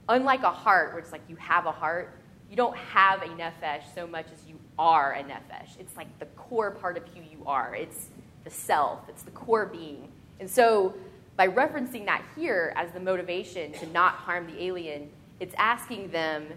[0.10, 2.18] unlike a heart, where it's like you have a heart,
[2.50, 5.78] you don't have a nephesh so much as you are a nephesh.
[5.80, 7.76] It's like the core part of who you are.
[7.76, 8.08] It's
[8.44, 10.10] the self, it's the core being.
[10.40, 10.94] And so
[11.36, 16.48] by referencing that here as the motivation to not harm the alien, it's asking them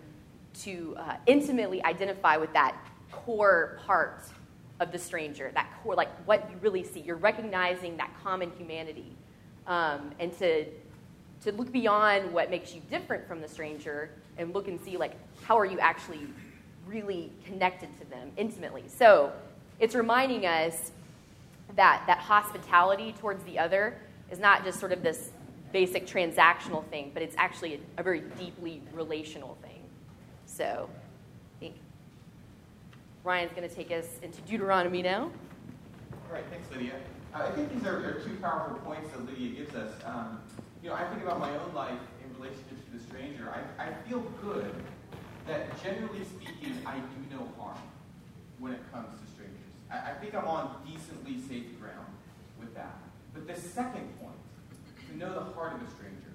[0.63, 2.77] to uh, intimately identify with that
[3.13, 4.25] core part
[4.81, 7.01] of the stranger, that core, like what you really see.
[7.01, 9.17] You're recognizing that common humanity.
[9.67, 10.65] Um, and to,
[11.45, 15.13] to look beyond what makes you different from the stranger and look and see, like,
[15.45, 16.27] how are you actually
[16.87, 18.85] really connected to them intimately.
[18.89, 19.33] So
[19.79, 20.93] it's reminding us
[21.77, 23.97] that, that hospitality towards the other
[24.31, 25.31] is not just sort of this
[25.73, 29.70] basic transactional thing, but it's actually a, a very deeply relational thing.
[30.61, 30.91] So
[31.57, 31.77] I think
[33.25, 35.31] Ryan's going to take us into Deuteronomy now.
[36.13, 36.97] All right, thanks, Lydia.
[37.35, 39.91] Uh, I think these are, are, two powerful points that Lydia gives us.
[40.05, 40.39] Um,
[40.83, 43.49] you know, I think about my own life in relationship to the stranger.
[43.49, 44.71] I, I feel good
[45.47, 47.81] that, generally speaking, I do no harm
[48.59, 49.73] when it comes to strangers.
[49.91, 52.13] I, I think I'm on decently safe ground
[52.59, 52.99] with that.
[53.33, 54.37] But the second point,
[55.09, 56.30] to know the heart of a stranger,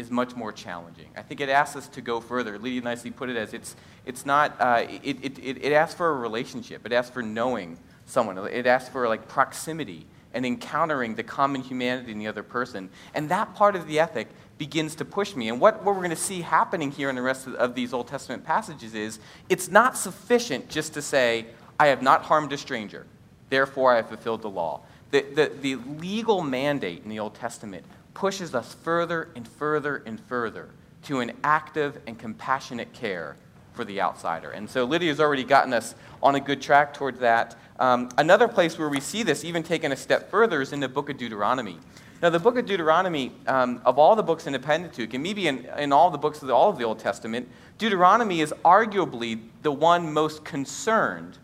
[0.00, 1.08] is much more challenging.
[1.16, 2.58] I think it asks us to go further.
[2.58, 6.08] Lydia nicely put it as it's, it's not, uh, it, it, it, it asks for
[6.10, 6.84] a relationship.
[6.84, 8.38] It asks for knowing someone.
[8.48, 12.88] It asks for like proximity and encountering the common humanity in the other person.
[13.14, 15.48] And that part of the ethic begins to push me.
[15.48, 17.92] And what, what we're going to see happening here in the rest of, of these
[17.92, 21.46] Old Testament passages is it's not sufficient just to say,
[21.78, 23.06] I have not harmed a stranger,
[23.48, 24.82] therefore I have fulfilled the law.
[25.10, 27.84] The, the, the legal mandate in the Old Testament
[28.20, 30.68] pushes us further and further and further
[31.02, 33.34] to an active and compassionate care
[33.72, 34.50] for the outsider.
[34.50, 37.56] And so Lydia's already gotten us on a good track towards that.
[37.78, 40.88] Um, another place where we see this, even taken a step further, is in the
[40.88, 41.78] book of Deuteronomy.
[42.20, 45.48] Now, the book of Deuteronomy, um, of all the books in the Pentateuch, and maybe
[45.48, 49.40] in, in all the books of the, all of the Old Testament, Deuteronomy is arguably
[49.62, 51.38] the one most concerned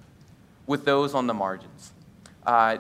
[0.67, 1.93] with those on the margins.
[2.45, 2.77] Uh,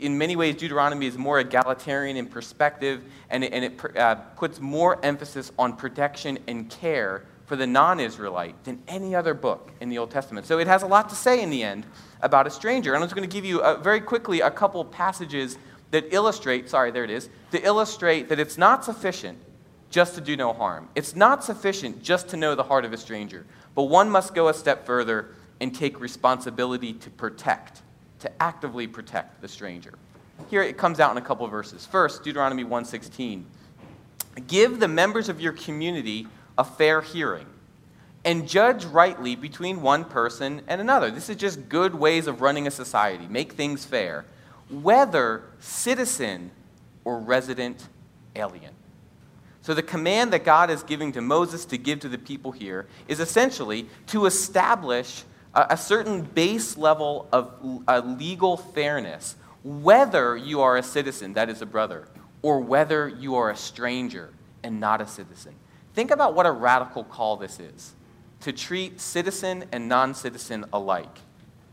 [0.00, 4.60] in many ways, Deuteronomy is more egalitarian in perspective, and it, and it uh, puts
[4.60, 9.88] more emphasis on protection and care for the non Israelite than any other book in
[9.88, 10.46] the Old Testament.
[10.46, 11.84] So it has a lot to say in the end
[12.22, 12.94] about a stranger.
[12.94, 15.58] And I'm just going to give you uh, very quickly a couple passages
[15.90, 19.38] that illustrate, sorry, there it is, to illustrate that it's not sufficient
[19.90, 20.88] just to do no harm.
[20.94, 24.48] It's not sufficient just to know the heart of a stranger, but one must go
[24.48, 27.82] a step further and take responsibility to protect
[28.20, 29.94] to actively protect the stranger.
[30.48, 31.86] Here it comes out in a couple verses.
[31.86, 33.46] First, Deuteronomy 1:16.
[34.46, 37.46] Give the members of your community a fair hearing
[38.24, 41.10] and judge rightly between one person and another.
[41.10, 43.26] This is just good ways of running a society.
[43.26, 44.24] Make things fair.
[44.68, 46.52] whether citizen
[47.04, 47.88] or resident
[48.36, 48.72] alien.
[49.62, 52.86] So, the command that God is giving to Moses to give to the people here
[53.08, 60.60] is essentially to establish a, a certain base level of uh, legal fairness, whether you
[60.60, 62.08] are a citizen, that is a brother,
[62.42, 64.30] or whether you are a stranger
[64.62, 65.54] and not a citizen.
[65.94, 67.94] Think about what a radical call this is
[68.40, 71.18] to treat citizen and non citizen alike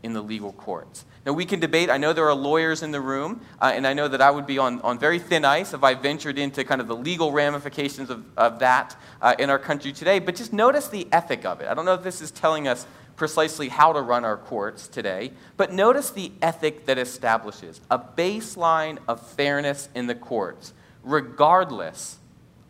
[0.02, 1.04] in the legal courts.
[1.26, 1.90] Now, we can debate.
[1.90, 4.46] I know there are lawyers in the room, uh, and I know that I would
[4.46, 8.08] be on, on very thin ice if I ventured into kind of the legal ramifications
[8.08, 10.20] of, of that uh, in our country today.
[10.20, 11.68] But just notice the ethic of it.
[11.68, 12.86] I don't know if this is telling us
[13.18, 18.96] precisely how to run our courts today, but notice the ethic that establishes a baseline
[19.08, 22.18] of fairness in the courts, regardless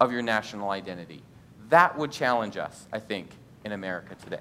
[0.01, 1.23] of your national identity.
[1.69, 3.29] That would challenge us, I think,
[3.65, 4.41] in America today.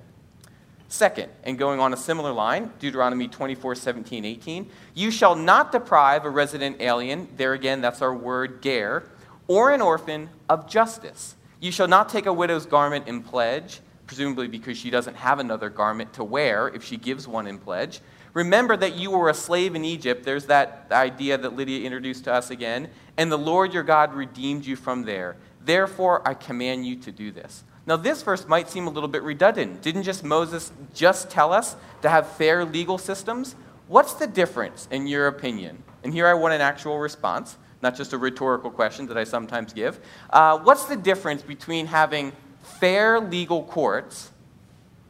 [0.88, 6.24] Second, and going on a similar line, Deuteronomy 24, 17, 18, you shall not deprive
[6.24, 9.04] a resident alien, there again, that's our word, ger,
[9.48, 11.36] or an orphan of justice.
[11.60, 15.70] You shall not take a widow's garment in pledge, presumably because she doesn't have another
[15.70, 18.00] garment to wear if she gives one in pledge.
[18.34, 20.24] Remember that you were a slave in Egypt.
[20.24, 22.90] There's that idea that Lydia introduced to us again.
[23.18, 25.38] And the Lord your God redeemed you from there.
[25.64, 27.64] Therefore, I command you to do this.
[27.86, 29.82] Now, this verse might seem a little bit redundant.
[29.82, 33.56] Didn't just Moses just tell us to have fair legal systems?
[33.88, 35.84] What's the difference, in your opinion?
[36.04, 39.74] And here I want an actual response, not just a rhetorical question that I sometimes
[39.74, 40.00] give.
[40.30, 42.34] Uh, what's the difference between having
[42.80, 44.32] fair legal courts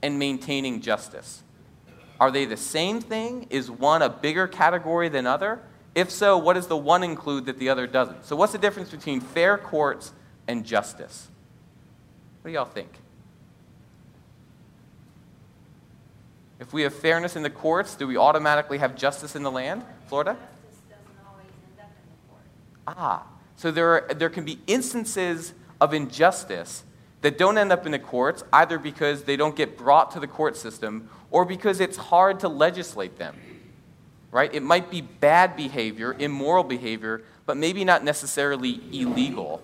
[0.01, 1.43] and maintaining justice?
[2.19, 3.47] Are they the same thing?
[3.49, 5.59] Is one a bigger category than other?
[5.93, 8.25] If so, what does the one include that the other doesn't?
[8.25, 10.13] So, what's the difference between fair courts
[10.47, 11.27] and justice?
[12.41, 12.89] What do y'all think?
[16.59, 19.83] If we have fairness in the courts, do we automatically have justice in the land?
[20.07, 20.37] Florida?
[22.87, 23.23] Ah,
[23.57, 26.83] so there, are, there can be instances of injustice
[27.27, 30.27] that don't end up in the courts, either because they don't get brought to the
[30.27, 33.35] court system or because it's hard to legislate them.
[34.31, 34.53] Right?
[34.55, 39.61] It might be bad behavior, immoral behavior, but maybe not necessarily illegal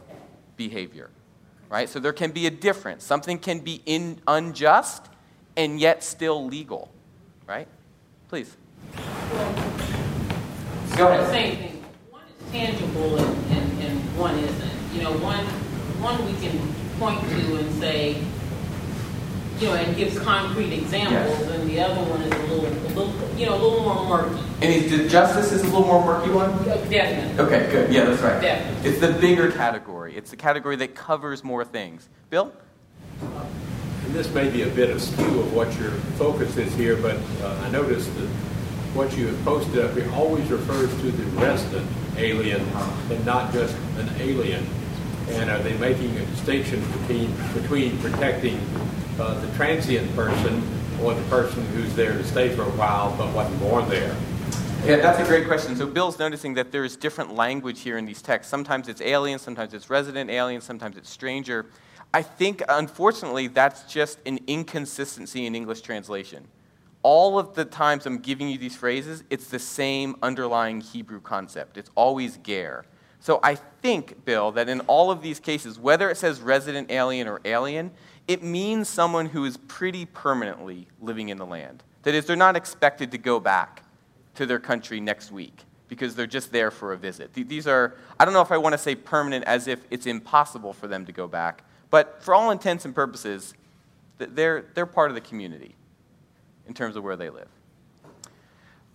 [0.58, 1.10] behavior
[1.70, 1.90] right?
[1.90, 3.04] So there can be a difference.
[3.04, 5.08] Something can be in, unjust
[5.58, 6.92] and yet still legal,
[7.48, 7.68] right?
[8.30, 8.56] Please.
[10.96, 11.32] Go ahead.
[11.32, 11.84] Same thing.
[12.12, 14.94] One is tangible and, and, and one isn't.
[14.94, 15.46] You know, one
[16.04, 18.18] one we can point to and say,
[19.60, 21.52] you know, and gives concrete examples, yes.
[21.52, 24.42] and the other one is a little, a little, you know, a little more murky.
[24.62, 26.52] And the justice is a little more murky one.
[26.90, 27.44] Definitely.
[27.44, 27.94] Okay, good.
[27.94, 28.42] Yeah, that's right.
[28.42, 28.90] Definitely.
[28.90, 30.16] It's the bigger category.
[30.16, 32.08] It's the category that covers more things.
[32.30, 32.54] Bill.
[33.22, 37.64] And this may be a bit askew of what your focus is here, but uh,
[37.64, 38.28] I noticed that
[38.96, 42.62] what you have posted up here always refers to the resident alien
[43.10, 44.66] and not just an alien.
[45.36, 48.60] And are they making a distinction between between protecting
[49.20, 50.62] uh, the transient person
[51.02, 54.16] or the person who's there to stay for a while but wasn't born there?
[54.86, 55.78] Yeah, that's a great question.
[55.78, 58.52] So Bill's noticing that there's different language here in these texts.
[58.52, 61.66] Sometimes it's alien, sometimes it's resident alien, sometimes it's stranger.
[62.14, 66.46] I think, unfortunately, that's just an inconsistency in English translation.
[67.02, 71.78] All of the times I'm giving you these phrases, it's the same underlying Hebrew concept.
[71.78, 72.86] It's always ger.
[73.24, 77.26] So I think, Bill, that in all of these cases, whether it says resident alien
[77.26, 77.92] or alien,
[78.28, 81.84] it means someone who is pretty permanently living in the land.
[82.02, 83.84] That is, they're not expected to go back
[84.36, 87.32] to their country next week because they're just there for a visit.
[87.34, 90.74] These are, I don't know if I want to say permanent as if it's impossible
[90.74, 93.54] for them to go back, but for all intents and purposes,
[94.18, 95.76] they're, they're part of the community
[96.68, 97.48] in terms of where they live.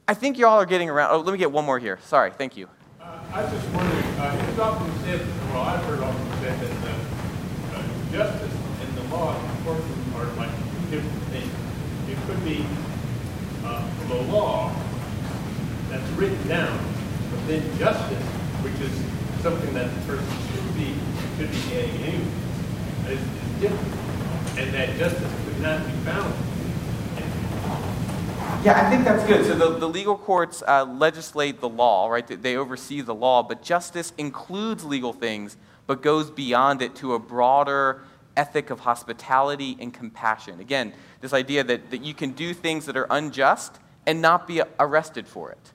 [0.07, 1.13] I think y'all are getting around.
[1.13, 1.99] Oh, let me get one more here.
[2.03, 2.69] Sorry, thank you.
[3.09, 6.99] Uh, I was just wondering, uh, it's often said, well, I've heard often said that
[7.73, 7.83] uh,
[8.13, 11.53] justice and the law enforcement are like two different things.
[12.11, 12.67] It could be
[13.65, 14.71] uh, the law
[15.89, 16.79] that's written down,
[17.31, 18.25] but then justice,
[18.61, 18.93] which is
[19.43, 20.93] something that the person should be
[21.39, 22.29] should be getting anyway,
[23.09, 26.48] is, is different, and that justice could not be found.
[28.65, 29.47] Yeah, I think that's good.
[29.47, 32.27] So the, the legal courts uh, legislate the law, right?
[32.27, 37.19] They oversee the law, but justice includes legal things, but goes beyond it to a
[37.19, 38.03] broader
[38.37, 40.61] ethic of hospitality and compassion.
[40.61, 44.61] Again, this idea that, that you can do things that are unjust and not be
[44.81, 45.73] arrested for it.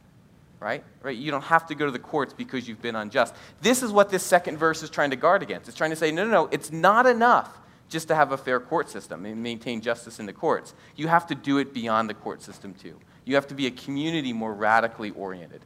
[0.59, 0.83] Right?
[1.01, 1.17] Right?
[1.17, 3.33] You don't have to go to the courts because you've been unjust.
[3.61, 5.67] This is what this second verse is trying to guard against.
[5.67, 7.59] It's trying to say, no, no, no, it's not enough
[7.89, 10.73] just to have a fair court system and maintain justice in the courts.
[10.95, 12.99] You have to do it beyond the court system too.
[13.25, 15.61] You have to be a community more radically oriented.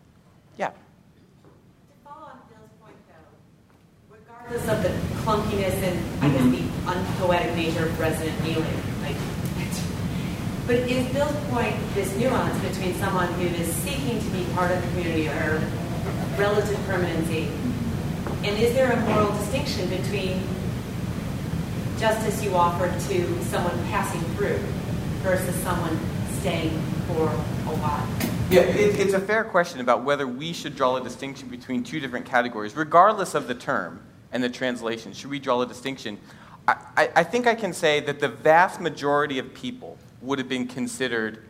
[0.57, 0.69] Yeah.
[0.69, 0.73] To
[2.03, 4.89] follow on Bill's point, though, regardless of the
[5.23, 8.65] clunkiness and I guess the unpoetic nature of resident alien,
[9.01, 9.15] like,
[10.67, 14.81] but is Bill's point this nuance between someone who is seeking to be part of
[14.81, 15.61] the community or
[16.37, 17.49] relative permanency,
[18.43, 20.41] and is there a moral distinction between
[21.99, 24.59] justice you offer to someone passing through
[25.23, 25.97] versus someone
[26.39, 28.07] staying for a while?
[28.49, 31.99] Yeah, it, it's a fair question about whether we should draw a distinction between two
[31.99, 35.11] different categories, regardless of the term and the translation.
[35.13, 36.19] Should we draw a distinction?
[36.67, 40.47] I, I, I think I can say that the vast majority of people would have
[40.47, 41.43] been considered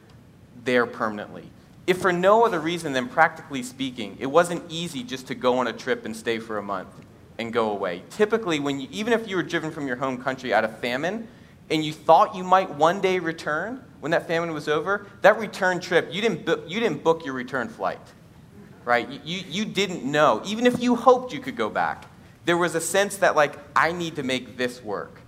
[0.64, 1.50] there permanently.
[1.86, 5.68] If for no other reason than practically speaking, it wasn't easy just to go on
[5.68, 6.90] a trip and stay for a month
[7.40, 8.04] and go away.
[8.10, 11.28] Typically, when you, even if you were driven from your home country out of famine
[11.70, 15.80] and you thought you might one day return, when that famine was over, that return
[15.80, 18.00] trip, you didn't, bu- you didn't book your return flight,
[18.86, 19.10] right?
[19.24, 20.42] You, you, didn't know.
[20.46, 22.06] Even if you hoped you could go back,
[22.46, 25.22] there was a sense that, like, I need to make this work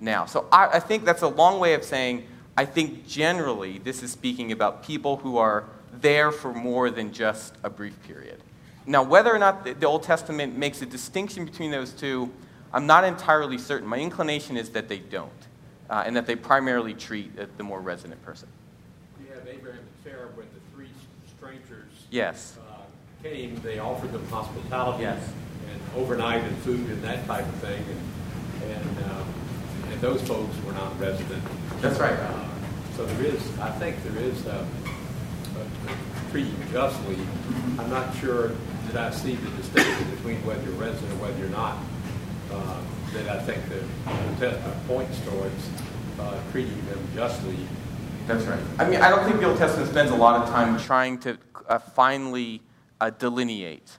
[0.00, 0.26] now.
[0.26, 4.12] So I, I think that's a long way of saying, I think generally this is
[4.12, 8.31] speaking about people who are there for more than just a brief period.
[8.86, 12.32] Now, whether or not the, Old Testament makes a distinction between those two,
[12.72, 13.86] I'm not entirely certain.
[13.86, 15.30] My inclination is that they don't
[15.90, 18.48] uh, and that they primarily treat uh, the more resident person.
[19.20, 20.88] We have Abraham and Sarah when the three
[21.36, 22.58] strangers Yes.
[22.70, 22.76] uh,
[23.22, 25.22] came, they offered them hospitality Yes.
[25.70, 28.00] and overnight and food and that type of thing, and
[28.70, 29.26] and, um,
[29.90, 31.42] and those folks were not resident.
[31.80, 32.12] That's right.
[32.16, 32.44] Uh,
[32.96, 34.64] so there is, I think there is uh,
[35.56, 37.18] a, treating justly.
[37.76, 38.52] I'm not sure
[38.88, 41.78] that I see the distinction between whether you're resident or whether you're not.
[42.52, 42.80] Uh,
[43.12, 43.80] that I think the
[44.38, 45.68] Testament points towards
[46.18, 47.58] uh, treating them justly
[48.26, 48.60] That's right.
[48.78, 51.38] I mean, I don't think the Old Testament spends a lot of time trying to
[51.68, 52.62] uh, finally
[53.00, 53.98] uh, delineate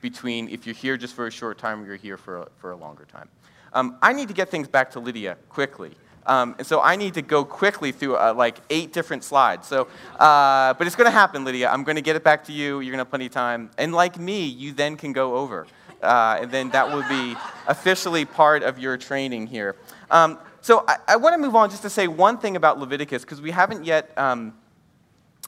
[0.00, 2.72] between if you're here just for a short time or you're here for a, for
[2.72, 3.28] a longer time.
[3.72, 5.92] Um, I need to get things back to Lydia quickly.
[6.30, 9.66] Um, and so I need to go quickly through uh, like eight different slides.
[9.66, 11.68] So, uh, but it's going to happen, Lydia.
[11.68, 12.78] I'm going to get it back to you.
[12.78, 13.68] You're going to have plenty of time.
[13.78, 15.66] And like me, you then can go over.
[16.00, 19.74] Uh, and then that will be officially part of your training here.
[20.08, 23.22] Um, so I, I want to move on just to say one thing about Leviticus
[23.22, 24.16] because we haven't yet.
[24.16, 24.54] Um,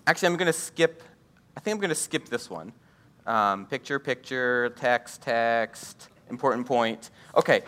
[0.08, 1.04] actually, I'm going to skip.
[1.56, 2.72] I think I'm going to skip this one.
[3.24, 6.08] Um, picture, picture, text, text.
[6.28, 7.10] Important point.
[7.36, 7.62] Okay.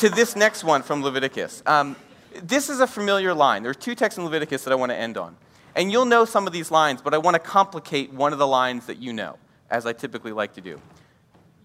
[0.00, 1.62] To this next one from Leviticus.
[1.66, 1.94] Um,
[2.42, 3.62] this is a familiar line.
[3.62, 5.36] There are two texts in Leviticus that I want to end on.
[5.74, 8.46] And you'll know some of these lines, but I want to complicate one of the
[8.46, 9.36] lines that you know,
[9.70, 10.80] as I typically like to do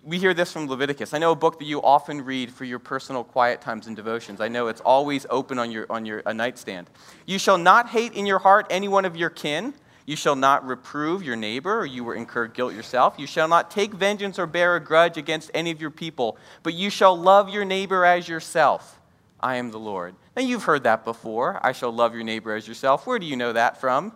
[0.06, 1.14] we hear this from Leviticus.
[1.14, 4.40] I know a book that you often read for your personal quiet times and devotions.
[4.40, 6.90] I know it's always open on your, on your a nightstand.
[7.26, 9.74] You shall not hate in your heart any one of your kin.
[10.06, 13.16] You shall not reprove your neighbor, or you will incur guilt yourself.
[13.18, 16.74] You shall not take vengeance or bear a grudge against any of your people, but
[16.74, 19.02] you shall love your neighbor as yourself.
[19.40, 20.16] I am the Lord.
[20.36, 21.60] Now, you've heard that before.
[21.64, 23.08] I shall love your neighbor as yourself.
[23.08, 24.12] Where do you know that from?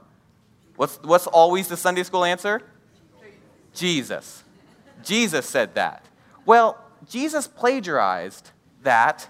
[0.76, 2.62] What's, what's always the Sunday school answer?
[3.74, 4.44] Jesus.
[5.04, 6.06] Jesus said that.
[6.46, 6.78] Well,
[7.10, 8.52] Jesus plagiarized
[8.84, 9.28] that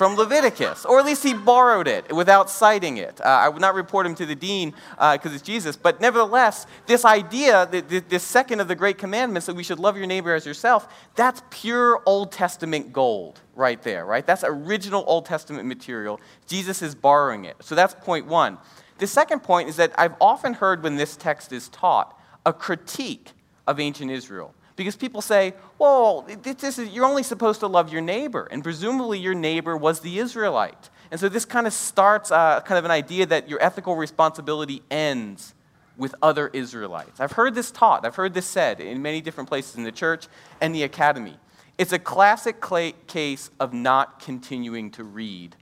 [0.00, 3.20] from Leviticus, or at least he borrowed it without citing it.
[3.20, 6.66] Uh, I would not report him to the dean because uh, it's Jesus, but nevertheless,
[6.86, 10.46] this idea, this second of the great commandments that we should love your neighbor as
[10.46, 14.26] yourself, that's pure Old Testament gold right there, right?
[14.26, 16.18] That's original Old Testament material.
[16.46, 17.56] Jesus is borrowing it.
[17.60, 18.56] So that's point one.
[18.96, 23.32] The second point is that I've often heard when this text is taught a critique
[23.66, 24.54] of ancient Israel.
[24.80, 28.48] Because people say, well, this is, you're only supposed to love your neighbor.
[28.50, 30.88] And presumably your neighbor was the Israelite.
[31.10, 34.82] And so this kind of starts uh, kind of an idea that your ethical responsibility
[34.90, 35.52] ends
[35.98, 37.20] with other Israelites.
[37.20, 40.28] I've heard this taught, I've heard this said in many different places in the church
[40.62, 41.36] and the academy.
[41.76, 42.64] It's a classic
[43.06, 45.56] case of not continuing to read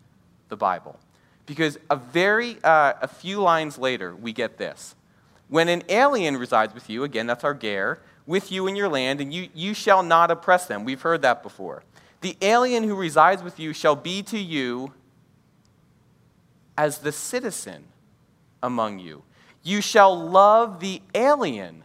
[0.48, 0.96] the Bible.
[1.44, 4.94] Because a very, uh, a few lines later, we get this.
[5.48, 9.22] When an alien resides with you, again, that's our ger, with you in your land,
[9.22, 10.84] and you, you shall not oppress them.
[10.84, 11.82] We've heard that before.
[12.20, 14.92] The alien who resides with you shall be to you
[16.76, 17.84] as the citizen
[18.62, 19.22] among you.
[19.62, 21.84] You shall love the alien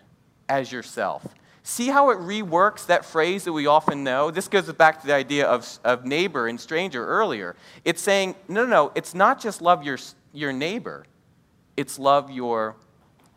[0.49, 1.25] as yourself.
[1.63, 4.29] See how it reworks that phrase that we often know?
[4.29, 7.55] This goes back to the idea of, of neighbor and stranger earlier.
[7.85, 9.97] It's saying, no, no, no, it's not just love your,
[10.33, 11.05] your neighbor,
[11.77, 12.75] it's love your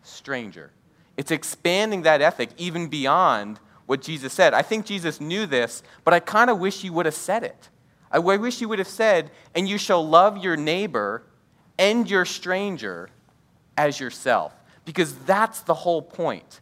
[0.02, 0.72] stranger.
[1.16, 4.52] It's expanding that ethic even beyond what Jesus said.
[4.52, 7.68] I think Jesus knew this, but I kind of wish he would have said it.
[8.10, 11.22] I wish he would have said, and you shall love your neighbor
[11.78, 13.10] and your stranger
[13.76, 14.52] as yourself.
[14.84, 16.60] Because that's the whole point.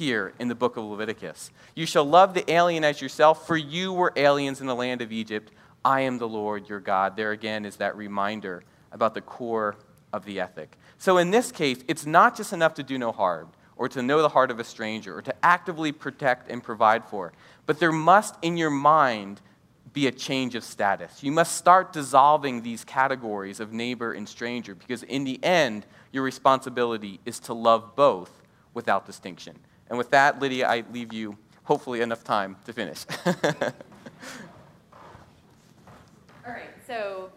[0.00, 1.50] here in the book of Leviticus.
[1.74, 5.12] You shall love the alien as yourself, for you were aliens in the land of
[5.12, 5.52] Egypt.
[5.84, 7.16] I am the Lord your God.
[7.16, 9.76] There again is that reminder about the core
[10.12, 10.76] of the ethic.
[10.98, 13.50] So in this case, it's not just enough to do no harm
[13.80, 17.32] or to know the heart of a stranger or to actively protect and provide for,
[17.64, 19.40] but there must in your mind
[19.94, 21.22] be a change of status.
[21.22, 26.22] You must start dissolving these categories of neighbor and stranger because in the end, your
[26.22, 28.30] responsibility is to love both
[28.74, 29.58] without distinction.
[29.88, 33.06] And with that, Lydia, I leave you hopefully enough time to finish.
[33.26, 33.32] All
[36.44, 37.30] right, so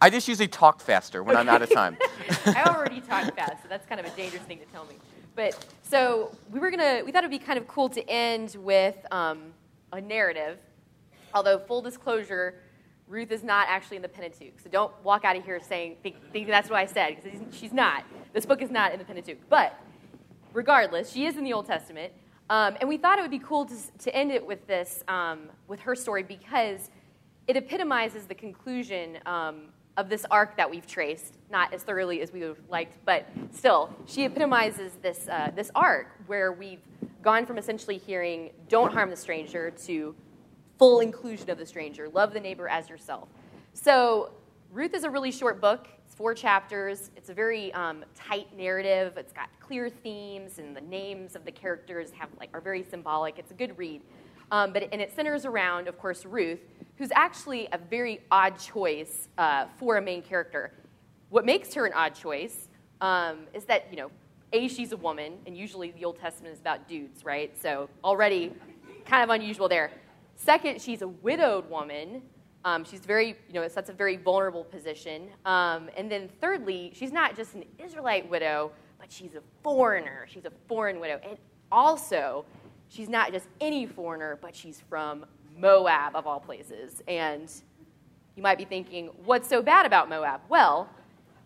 [0.00, 1.98] I just usually talk faster when I'm out of time.
[2.46, 4.94] I already talk fast, so that's kind of a dangerous thing to tell me.
[5.36, 8.96] But so we were gonna, we thought it'd be kind of cool to end with
[9.12, 9.52] um,
[9.92, 10.58] a narrative.
[11.34, 12.62] Although full disclosure,
[13.06, 16.16] Ruth is not actually in the Pentateuch, so don't walk out of here saying think,
[16.48, 18.04] that's what I said because she's not.
[18.32, 19.78] This book is not in the Pentateuch, but
[20.54, 22.12] regardless, she is in the Old Testament.
[22.48, 25.50] Um, and we thought it would be cool to, to end it with this, um,
[25.68, 26.90] with her story, because
[27.46, 29.66] it epitomizes the conclusion um,
[29.96, 33.26] of this arc that we've traced, not as thoroughly as we would have liked, but
[33.50, 36.82] still, she epitomizes this, uh, this arc where we've
[37.22, 40.14] gone from essentially hearing, don't harm the stranger, to
[40.78, 43.28] full inclusion of the stranger, love the neighbor as yourself.
[43.72, 44.30] So,
[44.72, 45.88] Ruth is a really short book.
[46.04, 47.10] It's four chapters.
[47.16, 49.16] It's a very um, tight narrative.
[49.16, 53.38] It's got clear themes, and the names of the characters have like are very symbolic.
[53.38, 54.02] It's a good read.
[54.50, 56.60] Um, but and it centers around, of course, Ruth,
[56.98, 60.72] who's actually a very odd choice uh, for a main character.
[61.30, 62.68] What makes her an odd choice
[63.00, 64.10] um, is that you know,
[64.52, 67.52] a she's a woman, and usually the Old Testament is about dudes, right?
[67.60, 68.52] So already
[69.04, 69.90] kind of unusual there.
[70.36, 72.22] Second, she's a widowed woman.
[72.64, 75.28] Um, she's very, you know, that's a very vulnerable position.
[75.44, 80.26] Um, and then thirdly, she's not just an Israelite widow, but she's a foreigner.
[80.28, 81.20] She's a foreign widow.
[81.22, 81.38] And
[81.70, 82.44] also,
[82.88, 85.26] she's not just any foreigner, but she's from
[85.58, 87.02] Moab, of all places.
[87.08, 87.50] And
[88.36, 90.42] you might be thinking, what's so bad about Moab?
[90.48, 90.88] Well,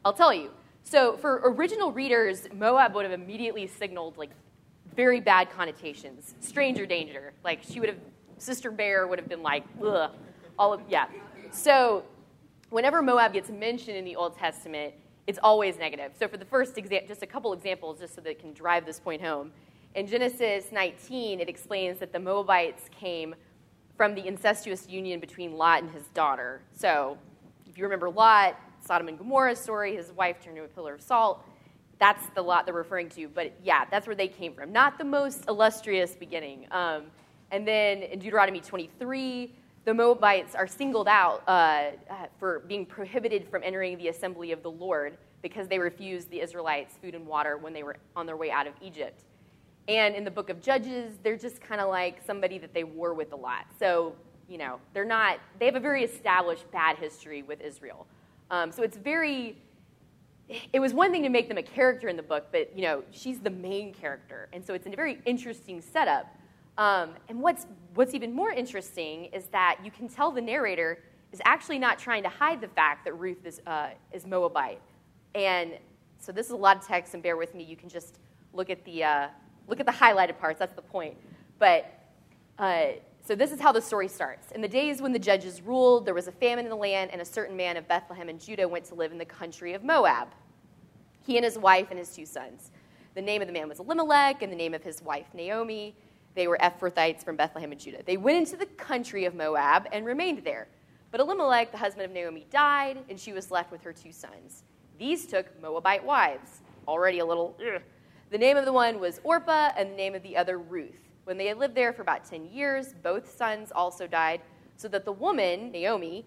[0.05, 0.51] I'll tell you.
[0.83, 4.31] So, for original readers, Moab would have immediately signaled like
[4.97, 7.33] very bad connotations, stranger danger.
[7.45, 7.99] Like she would have,
[8.39, 10.11] Sister Bear would have been like, ugh,
[10.59, 11.07] all of yeah.
[11.53, 12.05] So,
[12.71, 14.95] whenever Moab gets mentioned in the Old Testament,
[15.27, 16.13] it's always negative.
[16.19, 18.85] So, for the first example, just a couple examples, just so that it can drive
[18.85, 19.53] this point home.
[19.97, 23.35] In Genesis 19, it explains that the Moabites came
[23.97, 26.61] from the incestuous union between Lot and his daughter.
[26.73, 27.19] So,
[27.69, 31.03] if you remember Lot, Sodom and Gomorrah story, his wife turned into a pillar of
[31.03, 31.45] salt.
[31.99, 33.27] That's the Lot they're referring to.
[33.29, 34.71] But yeah, that's where they came from.
[34.71, 36.67] Not the most illustrious beginning.
[36.71, 37.07] Um,
[37.51, 39.53] and then in Deuteronomy 23,
[39.85, 44.63] the Moabites are singled out uh, uh, for being prohibited from entering the assembly of
[44.63, 48.37] the Lord because they refused the Israelites food and water when they were on their
[48.37, 49.25] way out of Egypt.
[49.91, 53.13] And in the book of Judges, they're just kind of like somebody that they war
[53.13, 53.67] with a lot.
[53.77, 54.15] So,
[54.49, 58.07] you know, they're not, they have a very established bad history with Israel.
[58.53, 59.57] Um, so it's very,
[60.73, 63.03] it was one thing to make them a character in the book, but, you know,
[63.11, 64.49] she's the main character.
[64.53, 66.33] And so it's a very interesting setup.
[66.79, 71.01] Um, and what's, what's even more interesting is that you can tell the narrator
[71.33, 74.81] is actually not trying to hide the fact that Ruth is, uh, is Moabite.
[75.35, 75.73] And
[76.21, 77.65] so this is a lot of text, and bear with me.
[77.65, 78.21] You can just
[78.53, 79.29] look at the, uh,
[79.69, 80.59] look at the highlighted parts.
[80.59, 81.17] That's the point.
[81.59, 81.93] But
[82.59, 82.87] uh,
[83.25, 84.51] so this is how the story starts.
[84.53, 87.21] In the days when the judges ruled, there was a famine in the land, and
[87.21, 90.29] a certain man of Bethlehem in Judah went to live in the country of Moab.
[91.25, 92.71] He and his wife and his two sons.
[93.15, 95.95] The name of the man was Elimelech, and the name of his wife Naomi.
[96.35, 98.03] They were Ephrathites from Bethlehem and Judah.
[98.05, 100.69] They went into the country of Moab and remained there.
[101.11, 104.63] But Elimelech, the husband of Naomi, died, and she was left with her two sons.
[104.99, 106.63] These took Moabite wives.
[106.87, 107.57] Already a little.
[107.61, 107.83] Ugh.
[108.31, 111.11] The name of the one was Orpah, and the name of the other Ruth.
[111.25, 114.41] When they had lived there for about 10 years, both sons also died,
[114.77, 116.25] so that the woman, Naomi,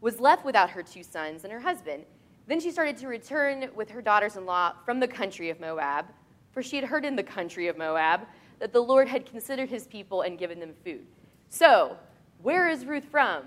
[0.00, 2.06] was left without her two sons and her husband.
[2.48, 6.06] Then she started to return with her daughters in law from the country of Moab,
[6.50, 8.22] for she had heard in the country of Moab
[8.58, 11.06] that the Lord had considered his people and given them food.
[11.50, 11.96] So,
[12.42, 13.44] where is Ruth from?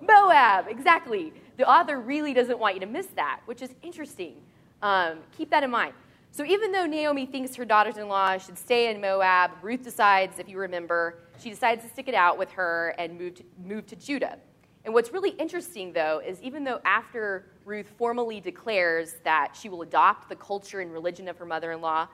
[0.00, 1.34] Moab, exactly.
[1.58, 4.36] The author really doesn't want you to miss that, which is interesting.
[4.80, 5.92] Um, keep that in mind.
[6.30, 10.38] So even though Naomi thinks her daughters in law should stay in Moab, Ruth decides,
[10.38, 13.86] if you remember, she decides to stick it out with her and move to, move
[13.86, 14.38] to Judah.
[14.84, 19.82] And what's really interesting, though, is even though after Ruth formally declares that she will
[19.82, 22.08] adopt the culture and religion of her mother in law,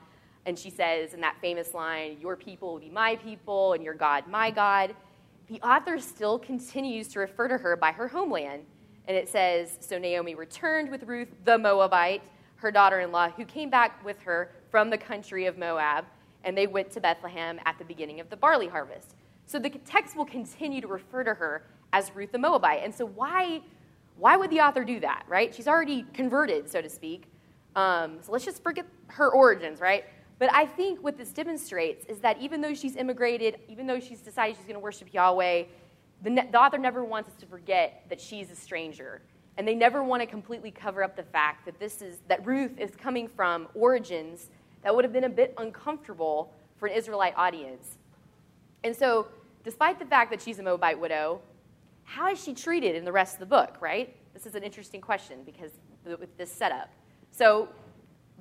[0.47, 3.95] and she says in that famous line, Your people will be my people, and your
[3.95, 4.95] God my God,
[5.49, 8.65] the author still continues to refer to her by her homeland.
[9.07, 12.23] And it says, So Naomi returned with Ruth the Moabite
[12.57, 16.05] her daughter in law, who came back with her from the country of Moab.
[16.45, 19.15] and they went to Bethlehem at the beginning of the barley harvest.
[19.47, 22.83] So the text will continue to refer to her as Ruth the Moabite.
[22.83, 23.63] And so why,
[24.17, 25.55] why would the author do that, right?
[25.55, 27.25] She's already converted, so to speak.
[27.77, 30.05] Um, so let's just forget her origins, right?
[30.39, 34.21] But I think what this demonstrates is that even though she's immigrated, even though she's
[34.21, 35.65] decided she's going to worship Yahweh,
[36.23, 39.23] the, the author never wants us to forget that she's a stranger.
[39.57, 42.79] And they never want to completely cover up the fact that this is that Ruth
[42.79, 44.51] is coming from origins
[44.83, 47.99] that would have been a bit uncomfortable for an Israelite audience.
[48.83, 49.29] And so,
[49.65, 51.41] despite the fact that she's a Moabite widow,
[52.03, 54.15] how is she treated in the rest of the book, right?
[54.35, 55.71] This is an interesting question because
[56.05, 56.91] with this setup.
[57.31, 57.69] So,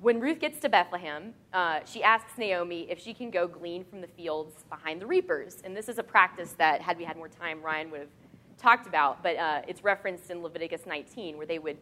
[0.00, 4.00] when Ruth gets to Bethlehem, uh, she asks Naomi if she can go glean from
[4.00, 5.62] the fields behind the reapers.
[5.64, 8.08] And this is a practice that, had we had more time, Ryan would have
[8.58, 11.76] talked about, but uh, it's referenced in Leviticus 19, where they would,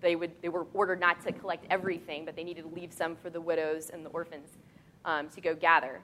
[0.00, 3.16] they would they were ordered not to collect everything, but they needed to leave some
[3.16, 4.50] for the widows and the orphans
[5.04, 6.00] um, to go gather.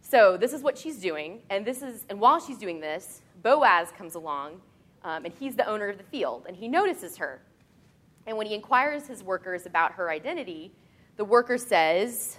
[0.00, 3.92] So this is what she's doing, and this is and while she's doing this, Boaz
[3.96, 4.60] comes along,
[5.04, 7.40] um, and he's the owner of the field, and he notices her.
[8.26, 10.72] And when he inquires his workers about her identity,
[11.16, 12.36] the worker says,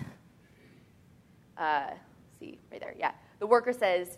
[1.57, 1.91] uh,
[2.39, 3.11] see right there, yeah.
[3.39, 4.17] The worker says,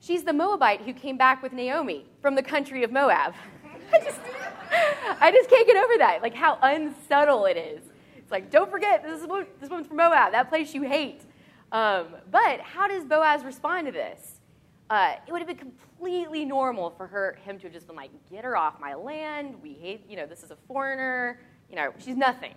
[0.00, 3.34] She's the Moabite who came back with Naomi from the country of Moab.
[3.92, 4.20] I just,
[5.20, 7.82] I just can't get over that, like how unsubtle it is.
[8.16, 9.28] It's like, don't forget, this, is,
[9.60, 11.22] this woman's from Moab, that place you hate.
[11.72, 14.40] Um, but how does Boaz respond to this?
[14.90, 18.10] Uh, it would have been completely normal for her, him to have just been like,
[18.30, 19.54] get her off my land.
[19.62, 21.40] We hate, you know, this is a foreigner.
[21.68, 22.54] You know, she's nothing.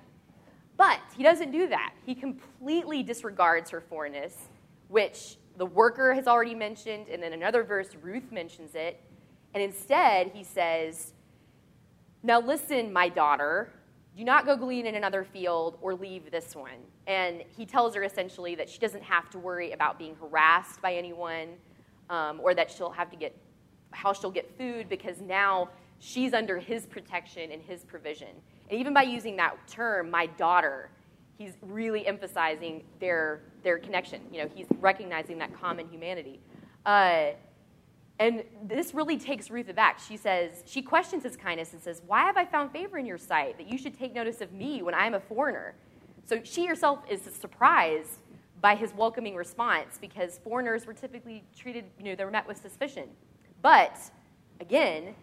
[0.78, 1.94] But he doesn't do that.
[2.06, 4.36] He completely disregards her foreignness,
[4.88, 9.00] which the worker has already mentioned, and then another verse, Ruth mentions it.
[9.54, 11.14] And instead, he says,
[12.24, 13.72] Now listen, my daughter,
[14.18, 16.80] do not go glean in another field or leave this one.
[17.06, 20.96] And he tells her essentially that she doesn't have to worry about being harassed by
[20.96, 21.50] anyone
[22.10, 23.38] um, or that she'll have to get
[23.92, 28.30] how she'll get food because now she's under his protection and his provision.
[28.72, 30.90] And even by using that term, my daughter,
[31.38, 34.22] he's really emphasizing their, their connection.
[34.32, 36.40] You know, he's recognizing that common humanity.
[36.86, 37.32] Uh,
[38.20, 40.00] and this really takes Ruth aback.
[40.00, 43.18] She says, she questions his kindness and says, Why have I found favor in your
[43.18, 45.74] sight that you should take notice of me when I am a foreigner?
[46.26, 48.20] So she herself is surprised
[48.62, 52.58] by his welcoming response because foreigners were typically treated, you know, they were met with
[52.58, 53.10] suspicion.
[53.64, 53.98] But
[54.60, 55.16] again,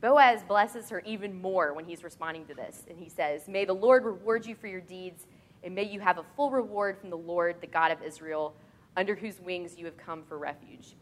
[0.00, 2.84] Boaz blesses her even more when he's responding to this.
[2.88, 5.26] And he says, May the Lord reward you for your deeds
[5.66, 8.54] and may you have a full reward from the Lord, the God of Israel,
[8.96, 10.94] under whose wings you have come for refuge.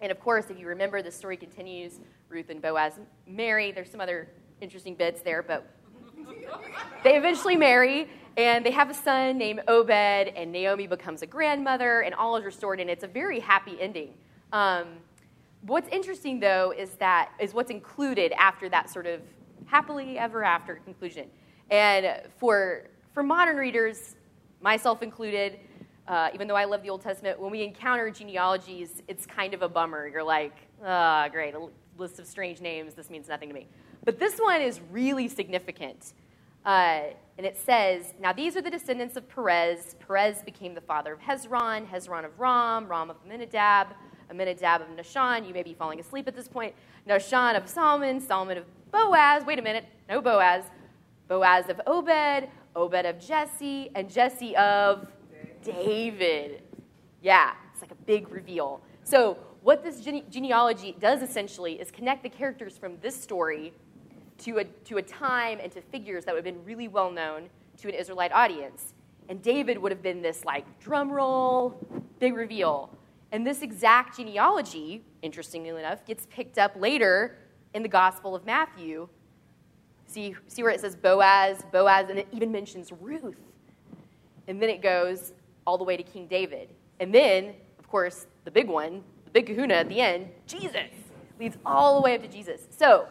[0.00, 2.00] And of course, if you remember, the story continues.
[2.30, 2.94] Ruth and Boaz
[3.26, 3.72] marry.
[3.72, 4.30] There's some other
[4.62, 5.70] interesting bits there, but
[7.04, 12.00] they eventually marry, and they have a son named Obed, and Naomi becomes a grandmother,
[12.00, 14.14] and all is restored, and it's a very happy ending.
[14.50, 14.86] Um,
[15.60, 19.20] what's interesting, though, is that is what's included after that sort of
[19.66, 21.28] happily ever after conclusion.
[21.70, 22.88] And for
[23.20, 24.16] for modern readers,
[24.62, 25.58] myself included,
[26.08, 29.60] uh, even though I love the Old Testament, when we encounter genealogies, it's kind of
[29.60, 30.08] a bummer.
[30.08, 31.68] You're like, ah, oh, great, a
[31.98, 33.66] list of strange names, this means nothing to me.
[34.06, 36.14] But this one is really significant.
[36.64, 39.96] Uh, and it says, Now these are the descendants of Perez.
[40.06, 43.88] Perez became the father of Hezron, Hezron of Ram, Ram of Amminadab,
[44.30, 45.46] Amminadab of Nahshon.
[45.46, 46.74] You may be falling asleep at this point.
[47.06, 49.44] Nahshon of Salmon, Salmon of Boaz.
[49.44, 50.64] Wait a minute, no Boaz.
[51.30, 52.48] Boaz of Obed,
[52.80, 55.06] Obed of Jesse, and Jesse of
[55.62, 56.62] David.
[57.22, 58.80] Yeah, it's like a big reveal.
[59.04, 63.74] So, what this gene- genealogy does essentially is connect the characters from this story
[64.38, 67.50] to a, to a time and to figures that would have been really well known
[67.78, 68.94] to an Israelite audience.
[69.28, 71.78] And David would have been this like drum roll,
[72.18, 72.96] big reveal.
[73.32, 77.36] And this exact genealogy, interestingly enough, gets picked up later
[77.74, 79.08] in the Gospel of Matthew
[80.10, 83.36] See, see where it says Boaz, Boaz, and it even mentions Ruth.
[84.48, 85.32] And then it goes
[85.64, 86.68] all the way to King David.
[86.98, 90.90] And then, of course, the big one, the big kahuna at the end, Jesus,
[91.38, 92.60] leads all the way up to Jesus.
[92.76, 93.06] So,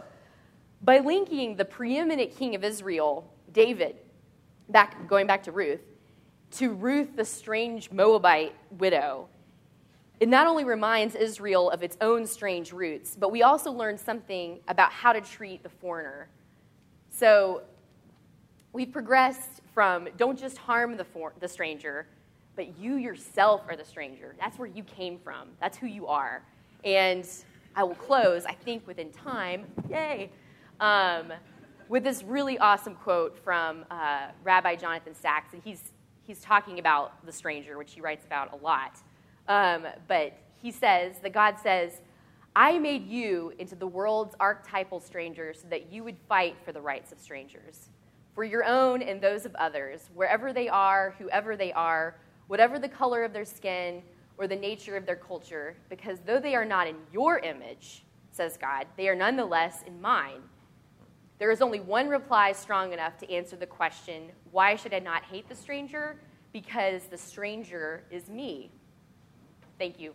[0.82, 3.96] by linking the preeminent king of Israel, David,
[4.68, 5.80] back going back to Ruth,
[6.52, 9.30] to Ruth, the strange Moabite widow,
[10.20, 14.60] it not only reminds Israel of its own strange roots, but we also learn something
[14.68, 16.28] about how to treat the foreigner
[17.20, 17.64] so
[18.72, 22.08] we've progressed from don't just harm the, for, the stranger,
[22.56, 24.36] but you yourself are the stranger.
[24.40, 26.42] That's where you came from, that's who you are.
[26.86, 27.28] And
[27.76, 30.32] I will close, I think, within time, yay,
[30.80, 31.34] um,
[31.90, 35.52] with this really awesome quote from uh, Rabbi Jonathan Sacks.
[35.52, 35.92] And he's,
[36.24, 38.98] he's talking about the stranger, which he writes about a lot.
[39.50, 42.00] Um, but he says that God says,
[42.60, 46.82] I made you into the world's archetypal stranger so that you would fight for the
[46.82, 47.88] rights of strangers,
[48.36, 52.90] for your own and those of others, wherever they are, whoever they are, whatever the
[52.90, 54.04] color of their skin
[54.38, 58.58] or the nature of their culture, because though they are not in your image, says
[58.58, 60.42] God, they are nonetheless in mine.
[61.38, 65.24] There is only one reply strong enough to answer the question why should I not
[65.24, 66.18] hate the stranger?
[66.52, 68.70] Because the stranger is me.
[69.78, 70.14] Thank you.